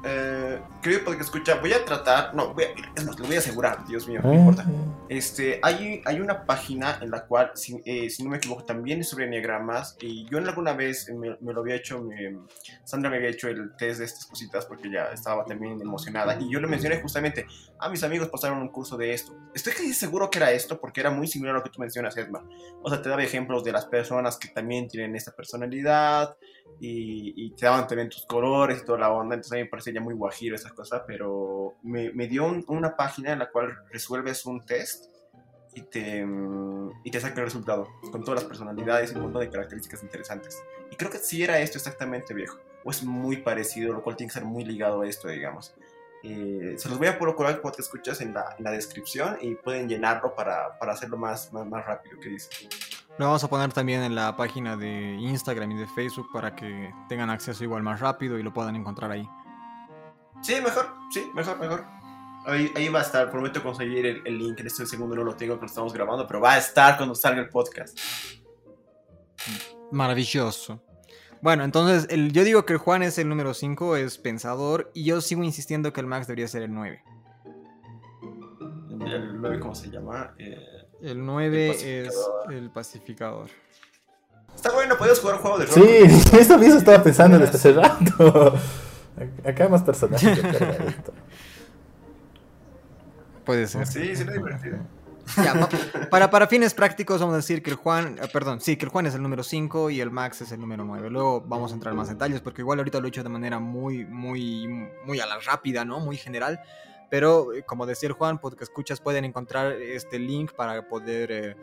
[0.03, 3.39] eh, querido porque escucha, voy a tratar, no, voy a, es más, lo voy a
[3.39, 4.65] asegurar, Dios mío, no importa.
[5.09, 8.99] Este, hay, hay una página en la cual, si, eh, si no me equivoco, también
[8.99, 9.95] es sobre enneagramas.
[10.01, 12.37] Y yo en alguna vez me, me lo había hecho, me-
[12.83, 16.37] Sandra me había hecho el test de estas cositas porque ya estaba también emocionada.
[16.39, 17.45] Y yo le mencioné justamente,
[17.79, 19.35] a mis amigos pasaron un curso de esto.
[19.55, 22.15] Estoy casi seguro que era esto porque era muy similar a lo que tú mencionas,
[22.17, 22.43] Edmar.
[22.83, 26.35] O sea, te daba ejemplos de las personas que también tienen esta personalidad
[26.79, 29.35] y, y te daban también tus colores y toda la onda.
[29.35, 32.63] Entonces a mí me parecía ya muy guajiro esa cosa, pero me, me dio un-
[32.67, 35.05] una página en la cual resuelves un test
[35.73, 39.41] y te, mm, y te saca el resultado con todas las personalidades y un montón
[39.41, 40.61] de características interesantes.
[40.91, 44.29] Y creo que sí era esto exactamente viejo, o es muy parecido, lo cual tiene
[44.29, 45.73] que ser muy ligado a esto, digamos.
[46.23, 49.53] Eh, se los voy a procurar cuando te escuchas en la, en la descripción y
[49.55, 52.49] pueden llenarlo para, para hacerlo más, más, más rápido, que dice.
[53.17, 56.93] Lo vamos a poner también en la página de Instagram y de Facebook para que
[57.09, 59.27] tengan acceso igual más rápido y lo puedan encontrar ahí.
[60.41, 61.85] Sí, mejor, sí, mejor, mejor.
[62.45, 65.35] Ahí, ahí va a estar, prometo conseguir el, el link, en este segundo no lo
[65.35, 67.97] tengo cuando estamos grabando, pero va a estar cuando salga el podcast.
[69.91, 70.81] Maravilloso.
[71.41, 75.03] Bueno, entonces el- yo digo que el Juan es el número 5, es pensador, y
[75.05, 77.03] yo sigo insistiendo que el Max debería ser el 9.
[79.01, 80.33] El 9, ¿cómo se llama?
[80.37, 80.57] Eh,
[81.01, 82.15] El 9 El es
[82.49, 83.49] el pacificador.
[84.55, 85.75] Está bueno, puedes jugar un juego de rol.
[85.75, 88.55] Sí, eso mismo estaba pensando desde hace rato.
[89.45, 90.39] Acá hay más personajes.
[93.45, 93.87] Puede ser.
[93.87, 94.77] Sí, es divertido.
[95.37, 95.69] Ya, pa-
[96.09, 98.91] para, para fines prácticos vamos a decir que el Juan, eh, perdón, sí, que el
[98.91, 101.09] Juan es el número 5 y el Max es el número 9.
[101.09, 103.59] Luego vamos a entrar en más detalles porque igual ahorita lo he hecho de manera
[103.59, 105.99] muy, muy, muy a la rápida, ¿no?
[105.99, 106.61] Muy general.
[107.09, 111.55] Pero eh, como decía el Juan, porque escuchas pueden encontrar este link para poder eh,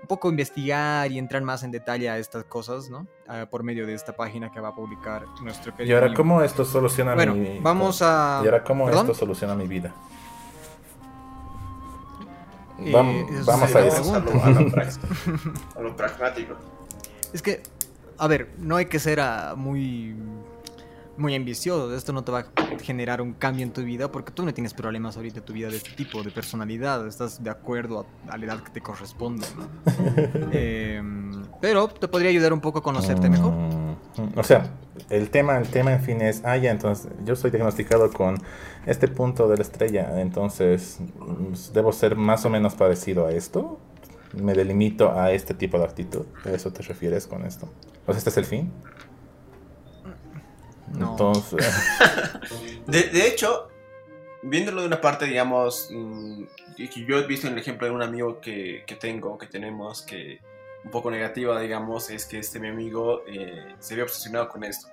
[0.00, 3.06] un poco investigar y entrar más en detalle a estas cosas, ¿no?
[3.28, 6.22] Ah, por medio de esta página que va a publicar nuestro Y querido ahora, amigo.
[6.22, 8.40] ¿cómo esto soluciona Bueno, mi vamos a...
[8.42, 9.06] Y ahora, ¿cómo ¿Perdón?
[9.06, 9.92] esto soluciona mi vida?
[12.78, 14.14] Eh, Vam- eso vamos sería a eso.
[14.14, 14.98] a lo, a lo prax-
[15.76, 16.54] a lo pragmático.
[17.32, 17.62] Es que,
[18.18, 20.14] a ver, no hay que ser ah, muy,
[21.18, 21.94] muy ambicioso.
[21.94, 22.46] Esto no te va a
[22.82, 25.68] generar un cambio en tu vida porque tú no tienes problemas ahorita en tu vida
[25.68, 27.06] de este tipo, de personalidad.
[27.06, 29.68] Estás de acuerdo a, a la edad que te corresponde, ¿no?
[30.52, 33.52] Em, pero te podría ayudar un poco a conocerte mejor.
[33.52, 34.70] Mm, O sea,
[35.10, 38.36] el tema, el tema en fin es, ah, ya, entonces yo soy diagnosticado con
[38.86, 43.78] este punto de la estrella, entonces mm, debo ser más o menos parecido a esto.
[44.32, 46.26] Me delimito a este tipo de actitud.
[46.44, 47.68] ¿A eso te refieres con esto?
[48.06, 48.70] O sea, este es el fin.
[50.96, 51.12] No.
[51.12, 51.66] Entonces,
[52.86, 53.68] De, de hecho,
[54.42, 56.44] viéndolo de una parte, digamos, mm,
[57.06, 60.40] yo he visto en el ejemplo de un amigo que, que tengo, que tenemos, que
[60.84, 64.88] un poco negativa, digamos, es que este mi amigo eh, se había obsesionado con esto.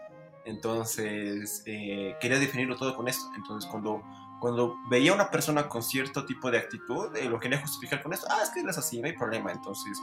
[0.45, 3.25] Entonces, eh, quería definirlo todo con esto.
[3.37, 4.01] Entonces, cuando,
[4.41, 8.11] cuando veía a una persona con cierto tipo de actitud, eh, lo quería justificar con
[8.11, 8.27] esto.
[8.29, 9.51] Ah, es que él es así, no hay problema.
[9.51, 9.97] Entonces,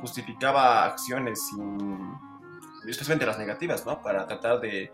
[0.00, 2.18] justificaba acciones sin,
[2.88, 4.02] especialmente las negativas, ¿no?
[4.02, 4.92] Para tratar de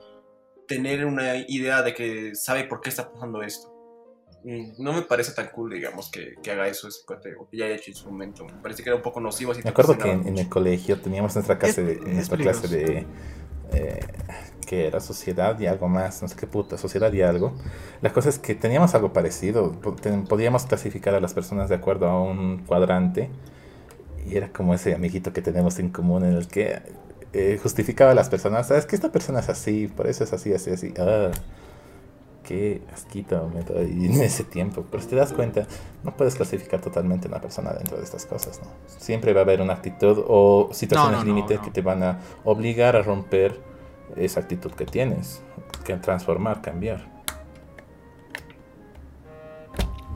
[0.75, 3.69] tener una idea de que sabe por qué está pasando esto.
[4.79, 7.67] no me parece tan cool, digamos, que, que haga eso ese cuate, o que ya
[7.67, 8.45] haya hecho en su momento.
[8.45, 9.53] Me parece que era un poco nocivo.
[9.63, 13.07] me acuerdo que en, el colegio teníamos nuestra clase de, nuestra clase de
[13.73, 14.01] eh,
[14.67, 17.55] que era sociedad y algo más, no sé qué puta, sociedad y algo.
[18.01, 19.73] La cosa es que teníamos algo parecido,
[20.29, 23.29] podíamos clasificar a las personas de acuerdo a un cuadrante
[24.27, 26.81] y era como ese amiguito que tenemos en común en el que
[27.33, 30.53] eh, justificaba a las personas, sabes que esta persona es así, por eso es así,
[30.53, 30.95] así, así.
[30.99, 31.31] Ah,
[32.43, 34.85] qué asquito me doy en ese tiempo.
[34.91, 35.67] Pero si te das cuenta,
[36.03, 38.69] no puedes clasificar totalmente a una persona dentro de estas cosas, ¿no?
[38.99, 43.03] Siempre va a haber una actitud o situaciones límites que te van a obligar a
[43.03, 43.61] romper
[44.17, 45.43] esa actitud que tienes,
[45.85, 47.11] que transformar, cambiar.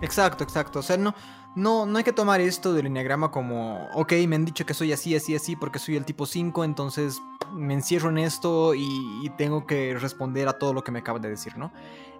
[0.02, 0.80] Exacto, exacto.
[0.80, 1.14] O sea, no,
[1.56, 4.92] no, no hay que tomar esto del enneagrama como, ok, me han dicho que soy
[4.92, 7.18] así, así, así, porque soy el tipo 5, entonces
[7.54, 11.30] me encierro en esto y, tengo que responder a todo lo que me acaba de
[11.30, 11.72] decir, ¿no?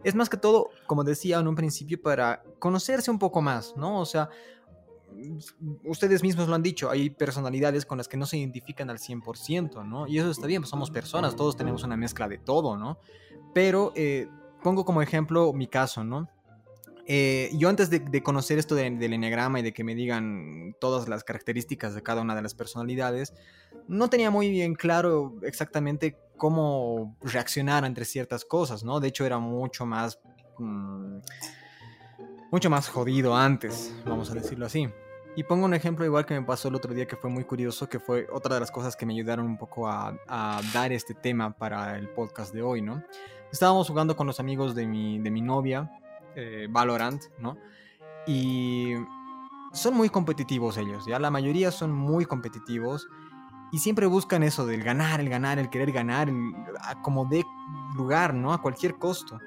[0.03, 4.01] Es más que todo, como decía en un principio, para conocerse un poco más, ¿no?
[4.01, 4.31] O sea,
[5.85, 9.87] ustedes mismos lo han dicho, hay personalidades con las que no se identifican al 100%,
[9.87, 10.07] ¿no?
[10.07, 12.99] Y eso está bien, pues somos personas, todos tenemos una mezcla de todo, ¿no?
[13.53, 14.29] Pero eh,
[14.63, 16.29] pongo como ejemplo mi caso, ¿no?
[17.09, 21.23] Eh, yo antes de, conocer esto del enneagrama y de que me digan todas las
[21.23, 23.33] características de cada una de las personalidades,
[23.87, 28.99] no tenía muy bien claro exactamente cómo reaccionar ante ciertas cosas, ¿no?
[28.99, 30.19] De hecho era mucho más...
[30.59, 31.19] Mm,
[32.51, 34.89] mucho más jodido antes, vamos a decirlo así.
[35.37, 37.89] Y pongo un ejemplo igual que me pasó el otro día que fue muy curioso,
[37.89, 41.13] que fue otra de las cosas que me ayudaron un poco a, a dar este
[41.13, 43.03] tema para el podcast de hoy, ¿no?
[43.53, 45.91] Estábamos jugando con los amigos de mi, de mi novia
[46.37, 47.57] eh, Valorant, ¿no?
[48.27, 48.93] Y
[49.73, 51.19] son muy competitivos ellos, ¿ya?
[51.19, 53.09] La mayoría son muy competitivos
[53.73, 56.31] y siempre buscan eso del ganar, el ganar, el querer ganar,
[57.03, 57.45] como de
[57.97, 58.53] lugar, ¿no?
[58.53, 59.39] A cualquier costo.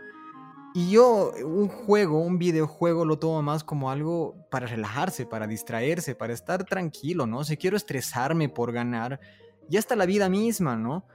[0.74, 6.16] Y yo un juego, un videojuego lo tomo más como algo para relajarse, para distraerse,
[6.16, 7.44] para estar tranquilo, ¿no?
[7.44, 9.20] Si quiero estresarme por ganar,
[9.68, 11.06] ya está la vida misma, ¿no?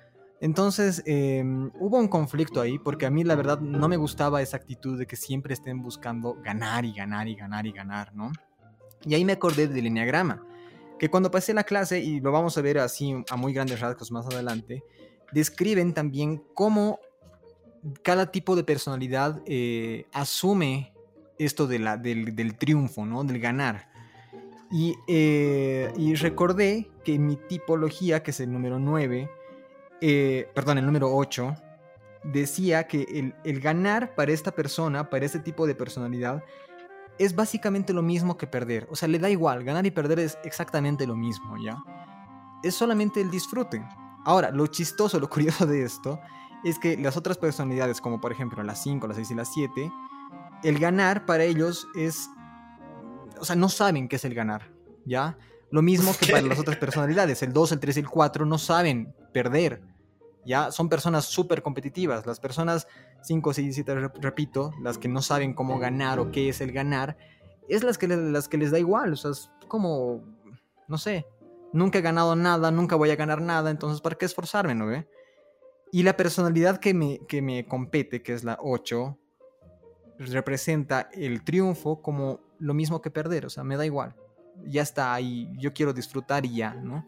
[0.40, 4.56] Entonces em, hubo un conflicto ahí porque a mí la verdad no me gustaba esa
[4.56, 8.32] actitud de que siempre estén buscando ganar y ganar y ganar y ganar, ¿no?
[9.06, 10.42] Y ahí me acordé del enneagrama,
[10.98, 14.10] que cuando pasé la clase, y lo vamos a ver así a muy grandes rasgos
[14.10, 14.82] más adelante,
[15.32, 17.00] describen también cómo
[18.02, 20.92] cada tipo de personalidad eh, asume
[21.38, 23.24] esto de la, del, triunfo, ¿no?
[23.24, 23.90] Del ganar.
[24.70, 29.28] Y, eh, y recordé que mi tipología, que es el número 9,
[30.00, 31.54] eh, perdón, el número 8,
[32.24, 36.42] decía que el, ganar para esta persona, para este tipo de personalidad,
[37.18, 38.88] es básicamente lo mismo que perder.
[38.90, 41.78] O sea, le da igual, ganar y perder es exactamente lo mismo, ¿ya?
[42.62, 43.84] Es solamente el disfrute.
[44.24, 46.18] Ahora, lo chistoso, lo curioso de esto,
[46.64, 49.92] es que las otras personalidades, como por ejemplo las 5, las 6 y las 7,
[50.64, 52.28] el ganar para ellos es...
[53.38, 54.70] O sea, no saben qué es el ganar,
[55.04, 55.36] ¿ya?
[55.70, 58.58] Lo mismo que para las otras personalidades, el 2, el 3 y el 4 no
[58.58, 59.82] saben perder
[60.44, 62.26] ya son personas súper competitivas.
[62.26, 62.86] Las personas
[63.22, 66.72] 5, 6 y 7, repito, las que no saben cómo ganar o qué es el
[66.72, 67.16] ganar,
[67.68, 69.12] es las que, las que les da igual.
[69.12, 70.22] O sea, es como,
[70.86, 71.26] no sé,
[71.72, 75.08] nunca he ganado nada, nunca voy a ganar nada, entonces ¿para qué esforzarme, no ve?
[75.90, 79.16] Y la personalidad que me, que me compete, que es la 8,
[80.18, 84.14] representa el triunfo como lo mismo que perder, o sea, me da igual.
[84.66, 87.06] Ya está ahí, yo quiero disfrutar y ya, ¿no?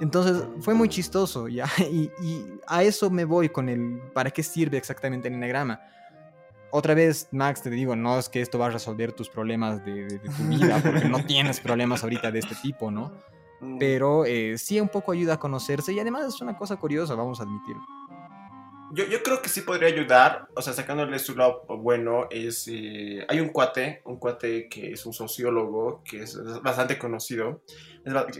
[0.00, 1.66] Entonces fue muy chistoso, ¿ya?
[1.90, 2.10] Y,
[2.66, 5.80] a eso me voy con el para qué sirve exactamente el enagrama.
[6.70, 10.18] Otra vez, Max, te digo, no es que esto va a resolver tus problemas de,
[10.18, 13.12] tu vida, porque no tienes problemas ahorita de este tipo, ¿no?
[13.60, 13.78] Mm.
[13.78, 17.40] Pero eh, sí un poco ayuda a conocerse y además es una cosa curiosa, vamos
[17.40, 17.82] a admitirlo.
[18.92, 23.24] Yo, yo, creo que sí podría ayudar, o sea, sacándole su lado bueno, es, eh,
[23.28, 27.62] hay un cuate, un cuate que es un sociólogo, que es bastante conocido,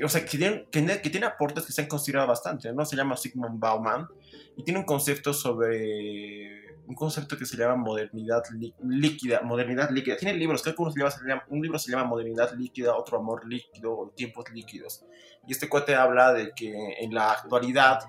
[0.02, 2.84] o sea, que tiene, que, tiene aportes que se han considerado bastante, ¿no?
[2.86, 4.08] Se llama Sigmund Bauman
[4.56, 8.42] y tiene un concepto sobre un concepto que se llama modernidad
[8.82, 10.16] líquida, modernidad líquida.
[10.16, 13.46] Tiene libros, creo que uno se llama, un libro se llama Modernidad líquida, otro Amor
[13.46, 15.04] líquido o Tiempos líquidos.
[15.48, 16.70] Y este cuate habla de que
[17.00, 18.00] en la actualidad,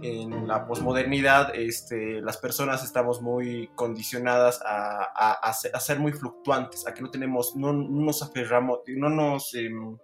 [0.00, 5.02] en la posmodernidad, este, las personas estamos muy condicionadas a,
[5.42, 9.54] a, ser, muy fluctuantes, a que no tenemos, no, nos aferramos, no nos...
[9.54, 9.98] Em,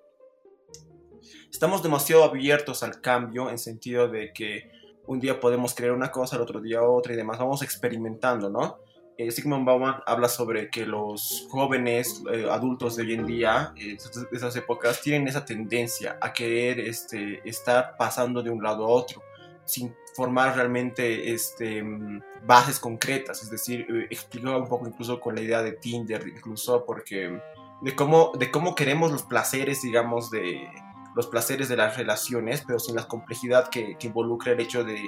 [1.51, 4.71] estamos demasiado abiertos al cambio en sentido de que
[5.07, 8.81] un día podemos creer una cosa, el otro día otra y demás, vamos experimentando, ¿no?
[9.19, 13.97] Eh, Sigmund Bauman habla sobre que los jóvenes eh, adultos de hoy en día, eh,
[14.31, 18.89] de esas épocas, tienen esa tendencia a querer este, estar pasando de un lado a
[18.89, 19.23] otro.
[19.65, 25.35] sin formar realmente este, mm, bases concretas, es decir, eh, explicaba un poco incluso con
[25.35, 27.41] la idea de Tinder, incluso porque
[27.83, 30.69] de cómo, de cómo queremos los placeres, digamos, de
[31.17, 35.03] los placeres de las relaciones, pero sin la complejidad que involucra el hecho de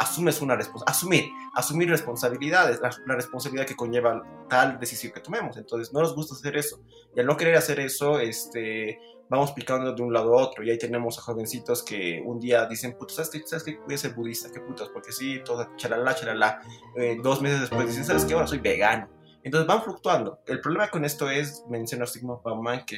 [0.00, 5.58] asumes una responsabilidad, asumir, asumir responsabilidades, la, la, responsabilidad que conlleva tal decisión que tomemos.
[5.58, 6.80] Entonces, no nos gusta hacer eso.
[7.14, 8.98] Y al no querer hacer eso, este,
[9.28, 10.64] vamos picando de un lado a otro.
[10.64, 13.42] Y ahí tenemos a jovencitos que un día dicen, puto, ¿sabes qué?
[13.46, 13.78] ¿Sabes qué?
[13.84, 16.62] Voy a ser budista, qué putos, porque sí, todo, chalala, chalala.
[16.96, 18.32] Eh, dos meses después dicen, ¿sabes qué?
[18.32, 19.06] Ahora soy vegano.
[19.42, 20.40] Entonces van fluctuando.
[20.46, 22.96] El problema con esto es, menciona Sigmund Bauman, que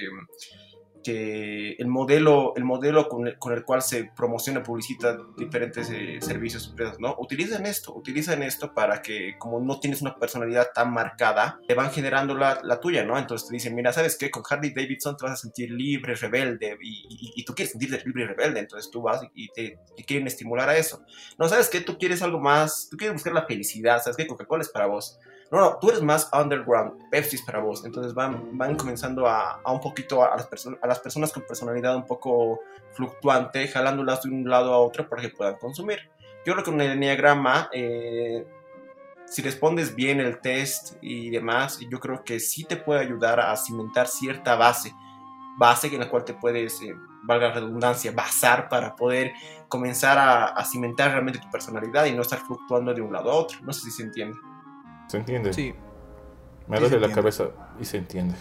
[1.03, 6.18] que el modelo, el modelo con, el, con el cual se promociona, publicita diferentes eh,
[6.20, 7.16] servicios, empresas, ¿no?
[7.18, 11.90] Utilizan esto, utilizan esto para que como no tienes una personalidad tan marcada, te van
[11.90, 13.18] generando la, la tuya, ¿no?
[13.18, 14.30] Entonces te dicen, mira, ¿sabes qué?
[14.30, 18.03] Con Harley Davidson te vas a sentir libre, rebelde, y, y, y tú quieres sentirte
[18.05, 21.03] libre y rebelde, entonces tú vas y te, te, quieren estimular a eso.
[21.38, 21.80] No, ¿sabes qué?
[21.80, 24.26] Tú quieres algo más, tú quieres buscar la felicidad, ¿sabes qué?
[24.26, 25.18] Coca-Cola es para vos
[25.53, 27.84] no, no, tú eres más underground, Pepsi es para vos.
[27.84, 30.48] Entonces van, van comenzando a, a un poquito a las,
[30.80, 32.61] a las personas con personalidad un poco
[32.92, 35.98] fluctuante, jalándolas de un lado a otro para que puedan consumir.
[36.46, 38.46] Yo creo que el enneagrama, eh,
[39.26, 43.55] si respondes bien el test y demás, yo creo que sí te puede ayudar a
[43.57, 44.94] cimentar cierta base,
[45.59, 46.94] base en la cual te puedes, eh,
[47.24, 49.34] valga la redundancia, basar para poder
[49.68, 53.34] comenzar a, a cimentar realmente tu personalidad y no estar fluctuando de un lado a
[53.34, 53.59] otro.
[53.61, 54.38] No sé si se entiende.
[55.12, 55.52] ¿Se entiende?
[55.52, 55.74] Sí.
[56.66, 58.34] Me duele la cabeza y se entiende.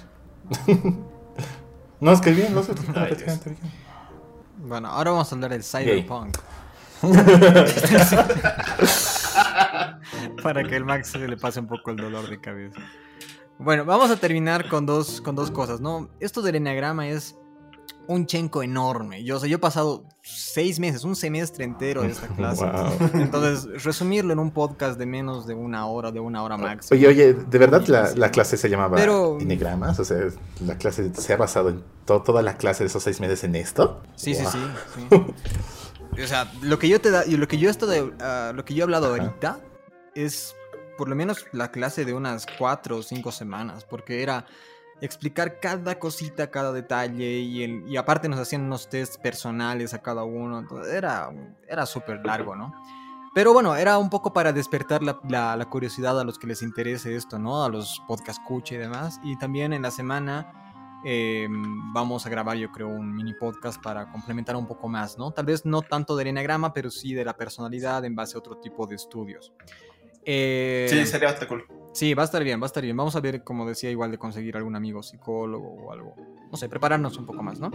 [2.00, 2.72] no, es que bien, no sé.
[2.96, 3.58] Ay, bien.
[4.56, 6.38] Bueno, ahora vamos a hablar del cyberpunk.
[10.42, 12.80] Para que el Max se le pase un poco el dolor de cabeza.
[13.60, 16.10] Bueno, vamos a terminar con dos, con dos cosas, ¿no?
[16.22, 17.36] Esto del enagrama es
[18.14, 19.24] un chenco enorme.
[19.24, 22.66] Yo, o sea, yo he pasado seis meses, un semestre entero de esta clase.
[22.66, 23.10] Wow.
[23.22, 26.98] Entonces, resumirlo en un podcast de menos de una hora, de una hora máxima.
[26.98, 29.38] Oye, oye, ¿de verdad la, la clase se llamaba Pero-?
[29.38, 30.18] O sea,
[30.66, 33.56] ¿la clase se ha basado en to- toda la clase de esos seis meses en
[33.56, 34.02] esto?
[34.16, 34.52] Sí, sí, Wow.
[34.52, 34.60] sí,
[36.16, 36.22] sí.
[36.24, 38.74] O sea, lo que yo te da, lo que yo he estado, ah, lo que
[38.74, 39.24] yo he hablado Ajá.
[39.24, 39.60] ahorita
[40.16, 40.54] es
[40.98, 44.46] por lo menos la clase de unas cuatro o cinco semanas, porque era
[45.02, 50.60] explicar cada cosita, cada detalle y, aparte nos hacían unos tests personales a cada uno,
[50.60, 51.30] entonces era,
[51.68, 52.74] era súper largo, ¿no?
[53.34, 57.40] Pero bueno, era un poco para despertar la, curiosidad a los que les interese esto,
[57.40, 57.64] ¿no?
[57.64, 59.22] A los podcast escucha y demás.
[59.24, 61.48] Y también en la semana eh,
[61.94, 65.32] vamos a grabar, yo creo, un mini podcast para complementar un poco más, ¿no?
[65.32, 68.58] Tal vez no tanto del enagrama, pero sí de la personalidad en base a otro
[68.58, 69.54] tipo de estudios.
[70.26, 71.66] Eh, Sí, sería bastante cool.
[71.94, 72.96] Sí, va a estar bien, va a estar bien.
[72.96, 76.16] Vamos a ver, como decía, igual de conseguir algún amigo psicólogo o algo.
[76.50, 77.70] No sé, prepararnos un poco más, ¿no?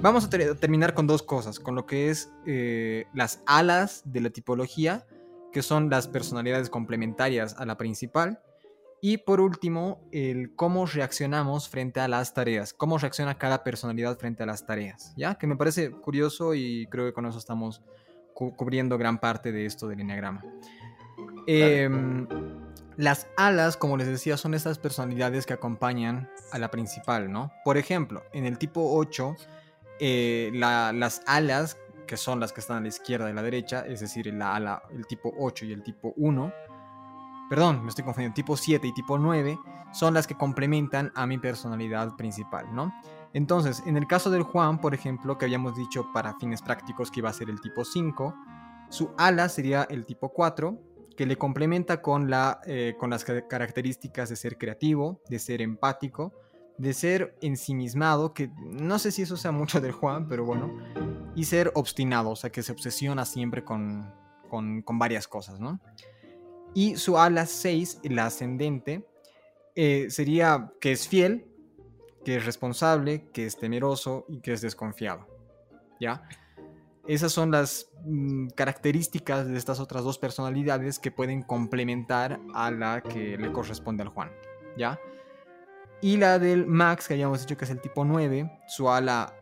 [0.00, 4.20] Vamos a ter- terminar con dos cosas, con lo que es eh, las alas de
[4.20, 5.06] la tipología,
[5.52, 8.40] que son las personalidades complementarias a la principal.
[9.00, 14.42] Y por último, el cómo reaccionamos frente a las tareas, cómo reacciona cada personalidad frente
[14.42, 15.36] a las tareas, ¿ya?
[15.36, 17.80] Que me parece curioso y creo que con eso estamos
[18.34, 20.42] cu- cubriendo gran parte de esto del enneagrama.
[21.50, 22.26] Em,
[22.96, 27.52] las alas, como les decía, son esas personalidades que acompañan a la principal, ¿no?
[27.64, 29.34] Por ejemplo, en el tipo 8,
[30.00, 31.76] eh, la- las alas,
[32.06, 34.54] que son las que están a la izquierda y a la derecha, es decir, la
[34.56, 36.52] ala, el tipo 8 y el tipo 1,
[37.48, 39.58] perdón, me estoy confundiendo, tipo 7 y tipo 9,
[39.92, 42.92] son las que complementan a mi personalidad principal, ¿no?
[43.32, 47.20] Entonces, en el caso del Juan, por ejemplo, que habíamos dicho para fines prácticos que
[47.20, 48.34] iba a ser el tipo 5,
[48.90, 50.78] su ala sería el tipo 4,
[51.18, 55.60] que le complementa con, la, eh, con las ca- características de ser creativo, de ser
[55.62, 56.32] empático,
[56.78, 60.72] de ser ensimismado, que no sé si eso sea mucho del Juan, pero bueno,
[61.34, 64.14] y ser obstinado, o sea, que se obsesiona siempre con,
[64.48, 65.80] con, con varias cosas, ¿no?
[66.72, 69.04] Y su ala 6, la ascendente,
[69.74, 71.46] eh, sería que es fiel,
[72.24, 75.26] que es responsable, que es temeroso y que es desconfiado,
[76.00, 76.22] ¿ya?
[77.08, 83.00] Esas son las mm, características de estas otras dos personalidades que pueden complementar a la
[83.00, 84.30] que le corresponde al Juan,
[84.76, 85.00] ¿ya?
[86.02, 89.34] Y la del Max, que habíamos dicho que es el tipo 9, su ala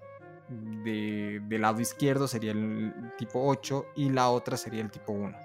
[0.48, 5.36] de, del lado izquierdo sería el tipo 8 y la otra sería el tipo 1.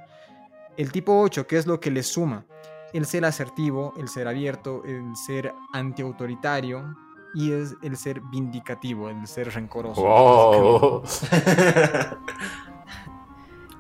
[0.78, 2.46] El tipo 8, ¿qué es lo que le suma?
[2.94, 6.96] El ser asertivo, el ser abierto, el ser antiautoritario
[7.34, 10.02] y es el ser vindicativo, el ser rencoroso.
[10.02, 11.04] Wow.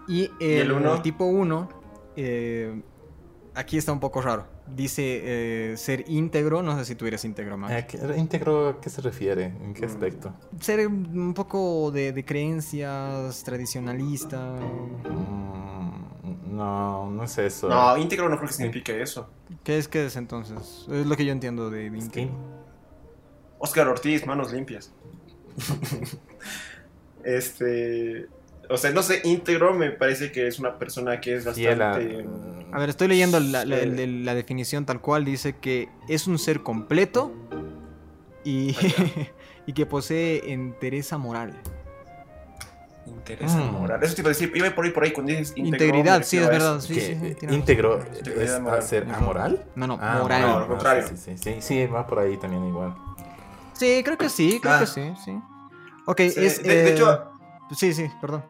[0.07, 1.01] Y el, el uno?
[1.01, 1.69] tipo 1,
[3.55, 4.45] aquí está un poco raro.
[4.67, 5.01] dice
[5.73, 6.61] eh, ser íntegro.
[6.63, 7.57] No sé si tú eres íntegro.
[7.69, 9.45] Eh, ¿qué- ¿Íntegro a qué se refiere?
[9.45, 9.89] ¿En qué Mm.
[9.89, 10.33] aspecto?
[10.59, 14.55] Ser un poco de, de creencias, tradicionalista.
[15.09, 17.69] Mm, no, no es eso.
[17.69, 19.29] No, íntegro no creo que signifique eso.
[19.63, 20.85] ¿Qué es que es entonces?
[20.91, 22.60] Es lo que yo entiendo de, de Es que- íntegro.
[23.61, 24.91] Oscar Ortiz, manos limpias.
[27.23, 28.27] este.
[28.69, 32.25] O sea, no sé, íntegro me parece que es una persona que es bastante.
[32.71, 33.83] A ver, estoy leyendo la, la- Sí.
[33.83, 35.25] el de la definición tal cual.
[35.25, 37.33] Dice que es un ser completo
[38.45, 38.75] y,
[39.65, 41.59] y que posee entereza moral.
[43.05, 43.73] Interesa Mm.
[43.73, 44.01] moral.
[44.03, 46.47] Eso te iba a decir, iba por ahí por ahí cuando dices Integridad, sí, es
[46.47, 46.79] verdad.
[46.79, 48.79] Sí, sí, sí, íntegro Integridad es moral.
[48.79, 49.17] hacer Ajá.
[49.17, 49.65] amoral.
[49.75, 50.41] No, no, Ah, moral.
[50.43, 51.07] No, al contrario.
[51.09, 52.95] Sí, sí, sí, sí, va por ahí también igual.
[53.81, 54.79] Sí, creo que sí, creo Ah.
[54.81, 55.41] que sí, sí.
[56.05, 56.61] Ok, Sí, es...
[56.61, 57.31] de, de eh, hecho,
[57.75, 58.45] Sí, sí, perdón.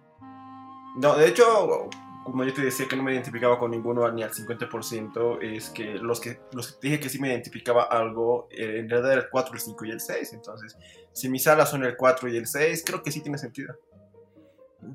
[0.97, 1.87] no, de hecho,
[2.25, 5.93] como yo te decía que no me identificaba con ninguno ni al 50%, es que
[5.95, 9.29] los que los que dije que sí me identificaba algo, eh, en realidad era el
[9.29, 10.33] 4, el 5 y el 6.
[10.33, 10.75] Entonces,
[11.13, 13.73] si mis alas son el 4 y el 6, creo que sí tiene sentido.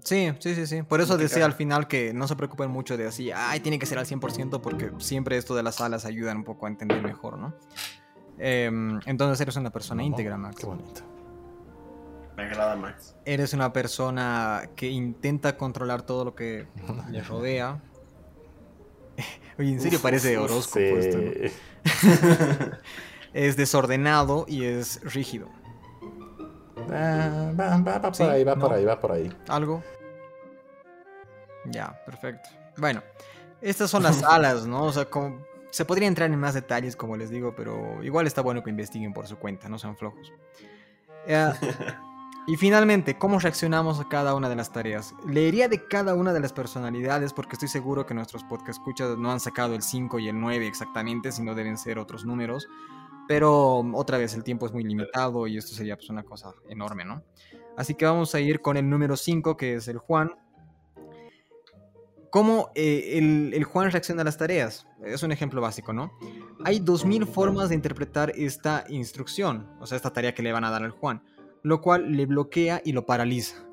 [0.04, 0.82] Sí, sí, sí, sí.
[0.82, 3.86] Por eso decía al final que no se preocupen mucho de así, ay, tiene que
[3.86, 7.38] ser al 100% porque siempre esto de las alas ayudan un poco a entender mejor,
[7.38, 7.54] ¿no?
[8.38, 10.56] Em, entonces eres una persona íntegra, Max.
[10.56, 11.00] Qué bonito.
[12.36, 13.16] Me agrada Max.
[13.24, 16.66] Eres una persona que intenta controlar todo lo que
[17.10, 17.80] le rodea.
[19.58, 20.82] Oye, en serio Uf, parece horóscopo Sí.
[20.94, 22.76] esto, ¿no?
[23.32, 25.48] Es desordenado y es rígido.
[26.90, 28.76] Ah, va, va, va Sí, por ahí, va por no.
[28.76, 29.30] ahí, va por ahí.
[29.48, 29.82] ¿Algo?
[31.66, 32.48] Ya, perfecto.
[32.78, 33.02] Bueno,
[33.60, 34.84] estas son las alas, ¿no?
[34.84, 35.38] O sea, como-
[35.76, 39.12] se podría entrar en más detalles, como les digo, pero igual está bueno que investiguen
[39.12, 40.32] por su cuenta, no sean flojos.
[41.26, 41.52] Eh,
[42.46, 45.14] y finalmente, ¿cómo reaccionamos a cada una de las tareas?
[45.28, 49.30] Leería de cada una de las personalidades porque estoy seguro que nuestros podcast escuchas no
[49.30, 52.66] han sacado el 5 y el 9 exactamente, sino deben ser otros números.
[53.28, 57.04] Pero otra vez, el tiempo es muy limitado y esto sería pues una cosa enorme,
[57.04, 57.22] ¿no?
[57.76, 60.30] Así que vamos a ir con el número 5, que es el Juan.
[62.36, 64.86] ¿Cómo eh, el, el Juan reacciona a las tareas?
[65.02, 66.12] Es un ejemplo básico, ¿no?
[66.66, 70.70] Hay 2.000 formas de interpretar esta instrucción, o sea, esta tarea que le van a
[70.70, 71.22] dar al Juan,
[71.62, 73.64] lo cual le bloquea y lo paraliza,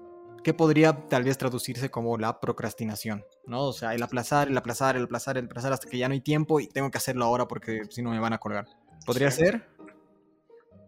[0.46, 3.64] que podría tal vez traducirse como la procrastinación, ¿no?
[3.64, 6.22] O sea, el aplazar, el aplazar, el aplazar, el aplazar hasta que ya no hay
[6.22, 8.66] tiempo y tengo que hacerlo ahora porque si no me van a colgar.
[9.06, 9.42] ¿Podría Sí.
[9.44, 9.68] ser?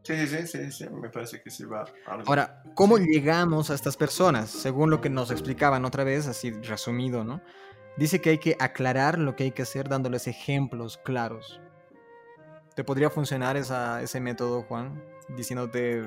[0.04, 1.84] Sí, sí, sí, sí, me parece que sí va.
[2.06, 2.24] algo.
[2.28, 4.52] Ahora, ¿cómo llegamos a estas personas?
[4.52, 7.42] Según lo que nos explicaban otra vez, así resumido, ¿no?
[7.98, 11.62] Dice que hay que aclarar lo que hay que hacer dándoles ejemplos claros.
[12.76, 15.02] ¿Te podría funcionar esa- ese método, Juan?
[15.30, 16.04] Diciéndote,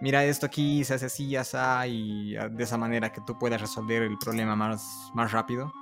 [0.00, 1.56] mira esto aquí, se hace así, así,
[1.88, 5.72] y ah, de esa manera que tú puedas resolver el problema más, más rápido.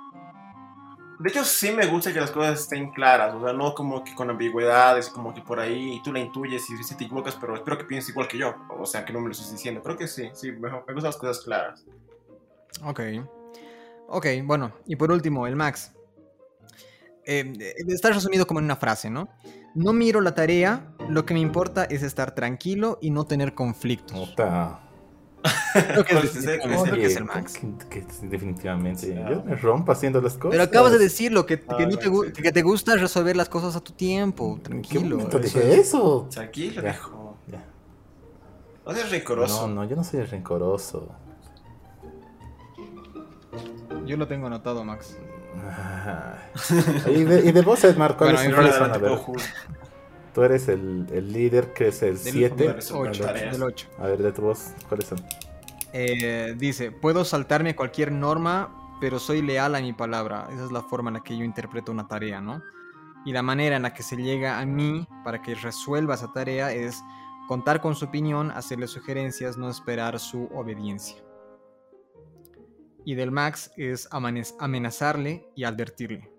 [1.20, 4.14] De hecho, sí me gusta que las cosas estén claras, o sea, no como que
[4.14, 7.78] con ambigüedades, como que por ahí tú la intuyes y si te equivocas, pero espero
[7.78, 9.80] que pienses igual que yo, o sea, que no me lo estés diciendo.
[9.82, 11.84] Creo que sí, sí, me, me gustan las cosas claras.
[12.82, 13.01] Ok.
[14.09, 15.92] Ok, bueno, y por último, el Max.
[17.26, 17.52] Eh,
[17.88, 19.28] está resumido como en una frase, ¿no?
[19.74, 24.28] No miro la tarea, lo que me importa es estar tranquilo y no tener conflictos.
[24.30, 24.80] Puta.
[25.72, 26.30] Creo que es,
[26.62, 27.55] Pues, que es el Max.
[27.59, 29.00] que- que- que definitivamente.
[29.07, 29.42] Sí, Yo ah.
[29.44, 30.50] me rompo haciendo las cosas.
[30.52, 32.42] Pero acabas de decirlo, que, que Ah, no te, gu- sí.
[32.42, 35.18] que te gusta resolver las cosas a tu tiempo, ¿En qué tranquilo.
[35.18, 36.28] eso dije es- eso?
[36.30, 36.82] Tranquilo, Ya.
[36.82, 37.36] viejo.
[37.48, 37.64] Ya.
[38.86, 39.66] No seas rencoroso.
[39.68, 41.09] No, no, yo no soy rencoroso.
[44.07, 45.18] Yo lo tengo anotado, Max.
[45.62, 46.36] Ah.
[47.09, 47.52] y, de, y
[48.98, 49.50] puedo ver, juzgar.
[50.34, 52.64] tú eres el, el líder, que es el Del 7.
[52.64, 53.52] número son Ocho, tareas.
[53.52, 53.88] del 8.
[53.98, 55.20] A ver, de tu voz, ¿cuáles son?
[55.92, 60.48] Eh, dice, puedo saltarme cualquier norma, pero soy leal a mi palabra.
[60.52, 62.62] Esa es la forma en la que yo interpreto una tarea, ¿no?
[63.24, 66.72] Y la manera en la que se llega a mí para que resuelva esa tarea
[66.72, 67.00] es
[67.48, 71.22] contar con su opinión, hacerle sugerencias, no esperar su obediencia.
[73.05, 74.09] Y del Max es
[74.59, 76.30] amenazarle y advertirle.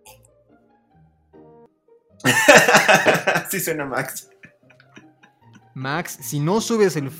[3.50, 4.30] sí suena Max.
[5.76, 7.12] Max, si no subes el,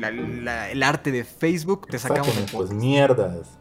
[0.00, 3.58] la- la- el arte de Facebook, te sacamos Sáquenme, el pues mierdas.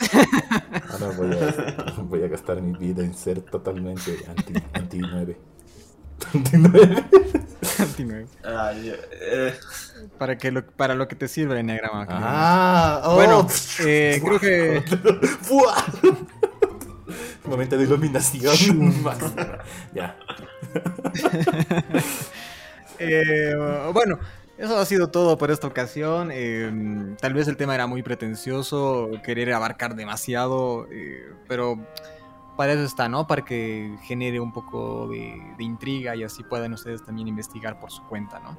[0.90, 5.40] Ahora voy a, voy a gastar mi vida en ser totalmente anti, anti 9.
[6.34, 7.04] Anti 9.
[7.76, 8.26] Continúe.
[8.44, 9.54] Ay, eh,
[10.18, 12.06] Para, que lo, para lo que te sirve el enneagrama.
[12.06, 12.24] querido.
[12.26, 13.14] Ah, oh.
[13.14, 13.46] Bueno,
[13.80, 14.82] eh, creo que.
[17.44, 18.94] Momento de iluminación.
[19.94, 20.16] Ya.
[23.02, 23.54] Eh,
[23.94, 24.18] bueno,
[24.58, 26.28] eso ha sido todo por esta ocasión.
[26.30, 26.70] Eh,
[27.18, 31.78] tal vez el tema era muy pretencioso, querer abarcar demasiado, eh, pero
[32.60, 33.26] para eso está, ¿no?
[33.26, 37.90] Para que genere un poco de, de intriga y así puedan ustedes también investigar por
[37.90, 38.58] su cuenta, ¿no?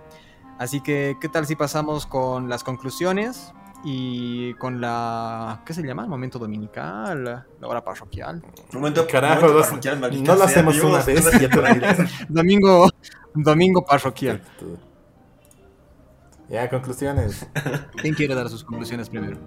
[0.58, 3.54] Así que, ¿qué tal si pasamos con las conclusiones?
[3.84, 5.62] y con la.
[5.66, 6.08] ¿Qué se llama?
[6.08, 7.24] Momento dominical,
[7.60, 8.44] la hora parroquial.
[8.74, 11.26] Momento, Carajo, momento los- parroquial, maldita no lo hacemos una vez
[12.30, 12.90] Domingo,
[13.36, 14.42] domingo parroquial.
[16.50, 17.48] Ya, conclusiones.
[18.02, 19.38] ¿Quién quiere dar sus conclusiones primero?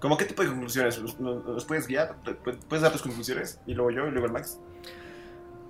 [0.00, 1.00] ¿Cómo qué tipo de conclusiones?
[1.00, 2.16] ¿Nos, nos- nos puedes guiar?
[2.24, 3.58] ¿Pu- ¿Puedes dar tus conclusiones?
[3.66, 4.58] Y luego yo, y luego el Max.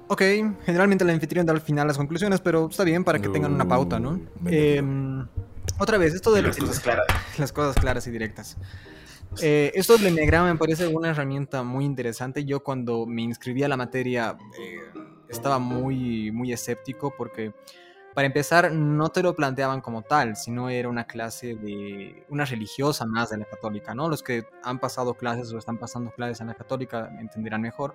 [0.08, 0.22] Ok,
[0.64, 3.68] generalmente el anfitrión da al final las conclusiones, pero está bien para que tengan una
[3.68, 4.12] pauta, ¿no?
[4.12, 4.82] Uh, me Eh,
[5.78, 7.06] otra vez, esto de Las cosas claras.
[7.38, 8.56] las cosas claras y directas.
[9.42, 12.44] Eh, esto del enneagrama me parece una herramienta muy interesante.
[12.46, 14.78] Yo cuando me inscribí a la materia eh,
[15.28, 17.52] estaba muy, muy escéptico porque,
[18.14, 23.06] para empezar, no te lo planteaban como tal, sino era una clase de una religiosa
[23.06, 24.08] más de la católica, ¿no?
[24.08, 27.94] Los que han pasado clases o están pasando clases en la católica entenderán mejor.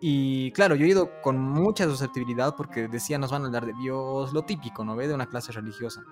[0.00, 3.74] Y claro, yo he ido con mucha susceptibilidad porque decía nos van a hablar de
[3.82, 5.08] Dios, lo típico, ¿no ve?
[5.08, 6.02] De una clase religiosa.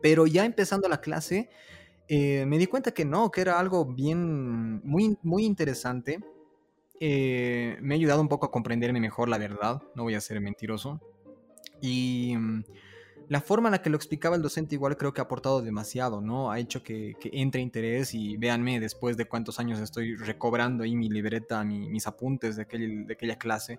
[0.00, 1.50] Pero ya empezando la clase,
[2.08, 6.20] eh, me di cuenta que no, que era algo bien, muy, muy interesante.
[6.98, 10.40] Eh, me ha ayudado un poco a comprenderme mejor la verdad, no voy a ser
[10.40, 11.00] mentiroso.
[11.80, 12.64] Y mm,
[13.28, 16.20] la forma en la que lo explicaba el docente igual creo que ha aportado demasiado,
[16.20, 16.50] ¿no?
[16.50, 21.08] Ha hecho que, entre interés y véanme, después de cuántos años estoy recobrando ahí mi
[21.08, 23.78] libreta, mi- mis apuntes de, aquel- de aquella clase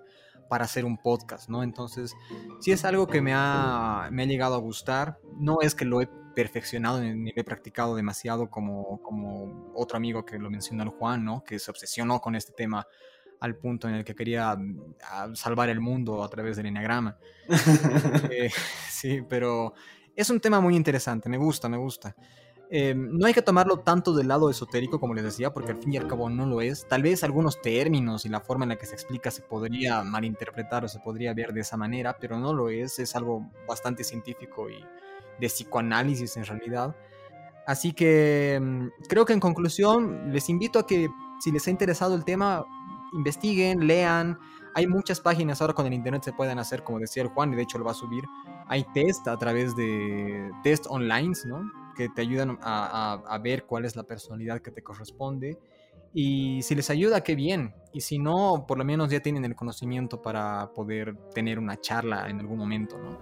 [0.50, 1.64] para hacer un podcast, ¿no?
[1.64, 2.14] Entonces,
[2.60, 5.20] sí es algo que me ha, me ha llegado a gustar.
[5.38, 9.98] No es que lo he perfeccionado ni ni lo he practicado demasiado como, como otro
[9.98, 11.44] amigo que lo mencionó el Juan, ¿no?
[11.44, 12.88] Que se obsesionó con este tema
[13.42, 17.18] al punto en el que quería mm, salvar el mundo a través del enneagrama.
[18.32, 18.50] Eh,
[18.90, 19.74] sí, pero
[20.16, 22.16] es un tema muy interesante, me gusta, me gusta.
[22.74, 25.94] Eh, no hay que tomarlo tanto del lado esotérico como les decía, porque al fin
[25.94, 26.88] y al cabo no lo es.
[26.88, 30.86] Tal vez algunos términos y la forma en la que se explica se podría malinterpretar
[30.86, 33.00] o se podría ver de esa manera, pero no lo es.
[33.00, 34.86] Es algo bastante científico y
[35.40, 36.96] de psicoanálisis en realidad.
[37.68, 41.10] Así que mm, creo que en conclusión les invito a que
[41.42, 42.64] si les ha interesado el tema,
[43.14, 44.38] investiguen, lean.
[44.74, 47.56] Hay muchas páginas ahora con el internet se pueden hacer, como decía el Juan, y
[47.58, 48.24] de hecho lo va a subir.
[48.68, 51.70] Hay test a través de test online, ¿no?
[51.96, 55.58] Que te ayudan a, a- a ver cuál es la personalidad que te corresponde.
[56.14, 57.74] Y si les ayuda, qué bien.
[57.94, 62.30] Y si no, por lo menos ya tienen el conocimiento para poder tener una charla
[62.30, 63.20] en algún momento, ¿no?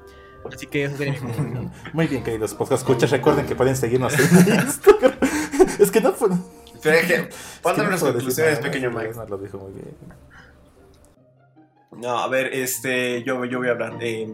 [0.51, 1.19] Así que eso sería.
[1.93, 3.11] Muy bien, queridos podcast escuchas.
[3.11, 4.13] Recuerden que pueden seguirnos
[5.79, 6.13] es que no.
[6.81, 7.29] Pero es que, es que
[7.61, 9.09] ¿cuándo no puedo decir conclusiones, pequeño pero Max?
[9.11, 9.95] Esmar lo dijo muy bien.
[11.91, 13.97] No, a ver, este, yo, yo voy a hablar.
[14.01, 14.31] eh,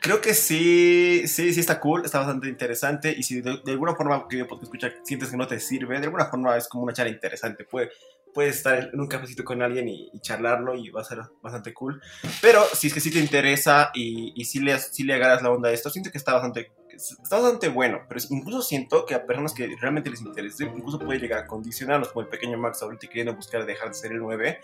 [0.00, 3.14] creo que sí, sí, sí está cool, está bastante interesante.
[3.16, 6.26] Y si de, de alguna forma que escuchar sientes que no te sirve, de alguna
[6.26, 7.64] forma es como una charla interesante.
[7.64, 7.90] Puede,
[8.34, 11.74] puedes estar en un cafecito con alguien y, y charlarlo y va a ser bastante
[11.74, 12.00] cool.
[12.40, 15.50] Pero si es que sí te interesa y, y sí, le, sí le agarras la
[15.50, 18.00] onda a esto, siento que está bastante, está bastante bueno.
[18.08, 22.08] Pero incluso siento que a personas que realmente les interese, incluso puede llegar a condicionarlos,
[22.08, 24.60] como el pequeño Max ahorita queriendo buscar dejar de ser el 9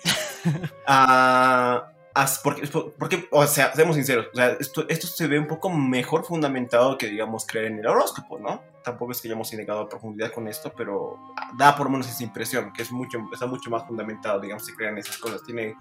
[0.86, 2.66] a, a- porque,
[2.98, 6.96] porque, o sea, seamos sinceros, o sea, esto, esto se ve un poco mejor fundamentado
[6.96, 8.62] que, digamos, creer en el horóscopo, ¿no?
[8.84, 11.18] Tampoco es que hayamos indagado a profundidad con esto, pero
[11.58, 14.74] da por lo menos esa impresión, que es mucho, está mucho más fundamentado, digamos, si
[14.74, 15.74] creen esas cosas, tiene,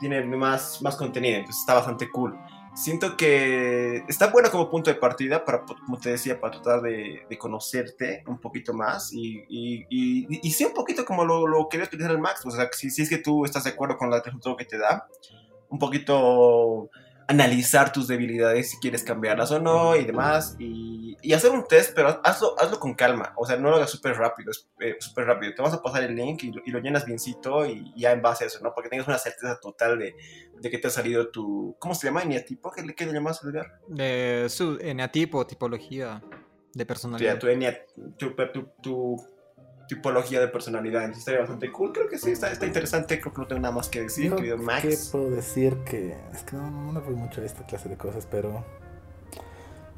[0.00, 2.36] tiene más, más contenido, entonces está bastante cool.
[2.74, 7.26] Siento que está bueno como punto de partida para, como te decía, para tratar de,
[7.38, 11.86] conocerte un poquito más y, y, y, y sí un poquito como lo, lo quería
[11.86, 14.22] utilizar el Max, o sea, si, si es que tú estás de acuerdo con el
[14.22, 15.06] resultado que te da,
[15.68, 16.88] un poquito
[17.28, 21.92] analizar tus debilidades si quieres cambiarlas o no y demás y, y hacer un test
[21.94, 25.54] pero hazlo, hazlo con calma o sea no lo hagas súper rápido eh, súper rápido
[25.54, 28.22] te vas a pasar el link y, lo- y lo llenas biencito y ya en
[28.22, 30.14] base a eso no porque tengas una certeza total de,
[30.60, 32.22] de que te ha salido tu ¿cómo se llama?
[32.22, 32.70] ¿Eneatipo?
[32.70, 33.66] ¿qué, le- qué le llamas Edgar?
[33.88, 36.22] De su eneatipo, tipología
[36.74, 37.38] de personalidad.
[37.38, 37.84] tu, enia-
[38.18, 39.16] tu, tu- tu
[39.94, 43.40] tipología de personalidad entonces estaría bastante cool creo que sí está, está interesante creo que
[43.40, 45.76] no tengo nada más que decir Yo, querido ¿Qué Max puedo decir?
[45.84, 48.64] Que es que no, no voy mucho a esta clase de cosas, pero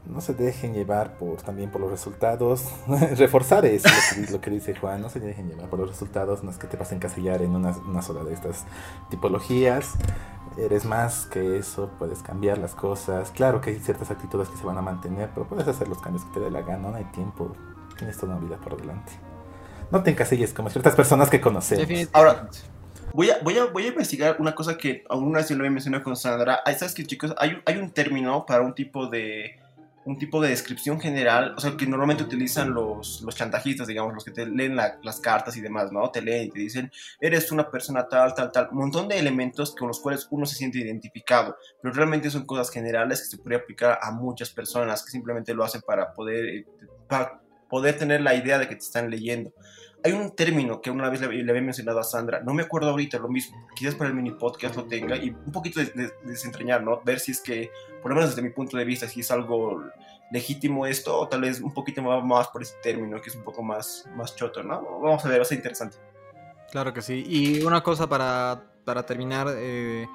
[0.06, 2.64] no se dejen llevar por también por los resultados.
[3.16, 6.42] Reforzar eso, lo que, lo que dice Juan, no se dejen llevar por los resultados,
[6.42, 8.64] no es que te vas a encasillar en una, una sola de estas
[9.10, 9.92] tipologías.
[10.56, 13.30] Eres más que eso, puedes cambiar las cosas.
[13.30, 16.24] Claro que hay ciertas actitudes que se van a mantener, pero puedes hacer los cambios
[16.26, 17.52] que te dé la gana, no hay tiempo.
[17.96, 19.12] Tienes toda una vida por delante.
[19.90, 21.86] No te encasilles como ciertas personas que conocemos.
[21.86, 22.18] Definitivamente.
[22.18, 22.48] Ahora,
[23.12, 25.70] Voy a, voy, a, voy a investigar una cosa que alguna vez yo lo había
[25.70, 26.58] mencionado con Sandra.
[26.64, 27.32] Ay, ¿Sabes qué, chicos?
[27.38, 29.52] Hay, un- hay un término para un tipo de,
[30.04, 34.24] un tipo de descripción general, o sea, que normalmente utilizan los, los chantajistas, digamos, los
[34.24, 36.10] que te leen las cartas y demás, ¿no?
[36.10, 36.90] Te leen y te dicen,
[37.20, 40.56] eres una persona tal, tal, tal, un montón de elementos con los cuales uno se
[40.56, 45.12] siente identificado, pero realmente son cosas generales que se podría aplicar a muchas personas que
[45.12, 46.66] simplemente lo hacen para poder, eh,
[47.08, 47.40] para
[47.74, 49.52] poder tener la idea de que te están leyendo
[50.04, 53.18] hay un término que una vez le, había mencionado a Sandra, no me acuerdo ahorita
[53.18, 57.00] lo mismo, quizás para el mini podcast lo tenga y un poquito de, desentrañar, ¿no?
[57.02, 57.70] Ver si es que,
[58.02, 59.82] por lo menos desde mi punto de vista, si es algo
[60.30, 63.62] legítimo esto o tal vez un poquito más, por ese término que es un poco
[63.62, 64.82] más, más choto, ¿no?
[65.00, 65.96] Vamos a ver, va a ser interesante.
[66.70, 67.24] Claro que sí.
[67.26, 70.06] Y una cosa para, para terminar, eh,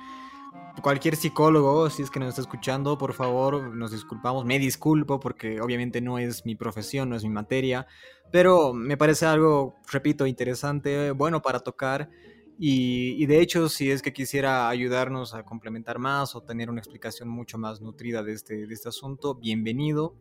[0.82, 5.62] cualquier psicólogo, si es que nos está escuchando, por favor, nos disculpamos, me disculpo porque
[5.62, 7.88] obviamente no es mi profesión, no es mi materia,
[8.32, 12.10] pero me parece algo, repito, interesante, bueno para tocar.
[12.62, 17.30] Y, de hecho, si es que quisiera ayudarnos a complementar más o tener una explicación
[17.30, 20.16] mucho más nutrida de este, de este asunto, bienvenido.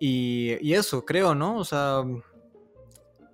[0.00, 1.56] Y, y, eso, creo, ¿no?
[1.56, 2.02] O sea,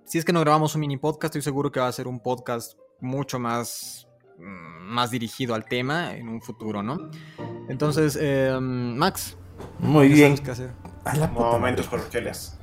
[0.03, 2.19] si es que no grabamos un mini podcast, estoy seguro que va a ser un
[2.19, 4.04] podcast mucho más
[4.39, 7.09] más dirigido al tema en un futuro, ¿no?
[7.69, 9.37] Entonces, eh, Max.
[9.79, 10.37] Muy bien.
[10.37, 10.71] Qué hacer?
[11.03, 12.57] A la Momentos coloquiales.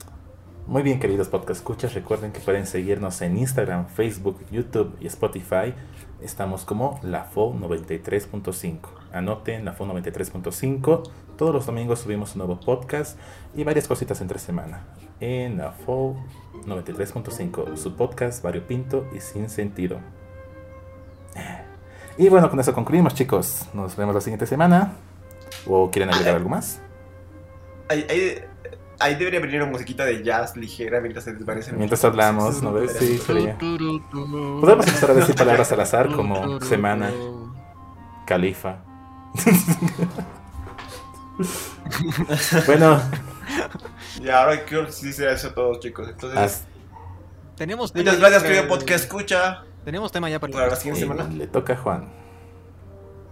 [0.66, 5.74] Muy bien, queridos podcast escuchas, recuerden que pueden seguirnos en Instagram, Facebook, YouTube y Spotify.
[6.20, 8.78] Estamos como la FO 93.5.
[9.12, 11.10] Anoten la FO 93.5.
[11.36, 13.18] Todos los domingos subimos un nuevo podcast
[13.56, 14.86] y varias cositas entre semana.
[15.18, 16.16] En la FO
[16.64, 19.98] 93.5, su podcast variopinto y sin sentido.
[22.18, 23.66] Y bueno, con eso concluimos, chicos.
[23.72, 24.92] Nos vemos la siguiente semana.
[25.66, 26.80] ¿O quieren agregar algo más?
[27.88, 31.76] Ahí, debería venir una musiquita de jazz ligera mientras se desvanecen.
[31.76, 32.96] Mientras hablamos, ¿no ves?
[32.98, 33.58] Sí, sería.
[33.58, 37.10] Podemos empezar a decir palabras al azar como semana,
[38.26, 38.76] califa.
[42.66, 43.00] bueno.
[44.20, 46.08] Y ahora quiero que sí sea eso todos, chicos.
[46.08, 46.64] Entonces.
[47.56, 49.64] Tenemos Muchas gracias, querido podcast escucha.
[49.84, 51.24] Tenemos tema ya para, la siguiente semana.
[51.24, 52.08] Le toca a Juan.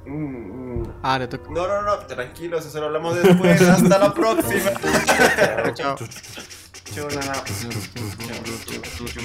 [0.07, 0.93] Mm, mm.
[1.03, 1.51] Ah, le toca.
[1.51, 3.61] No, no, no, tranquilos, eso lo hablamos después.
[3.63, 4.71] Hasta la próxima.
[5.75, 5.97] Chao.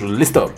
[0.04, 0.54] Listo.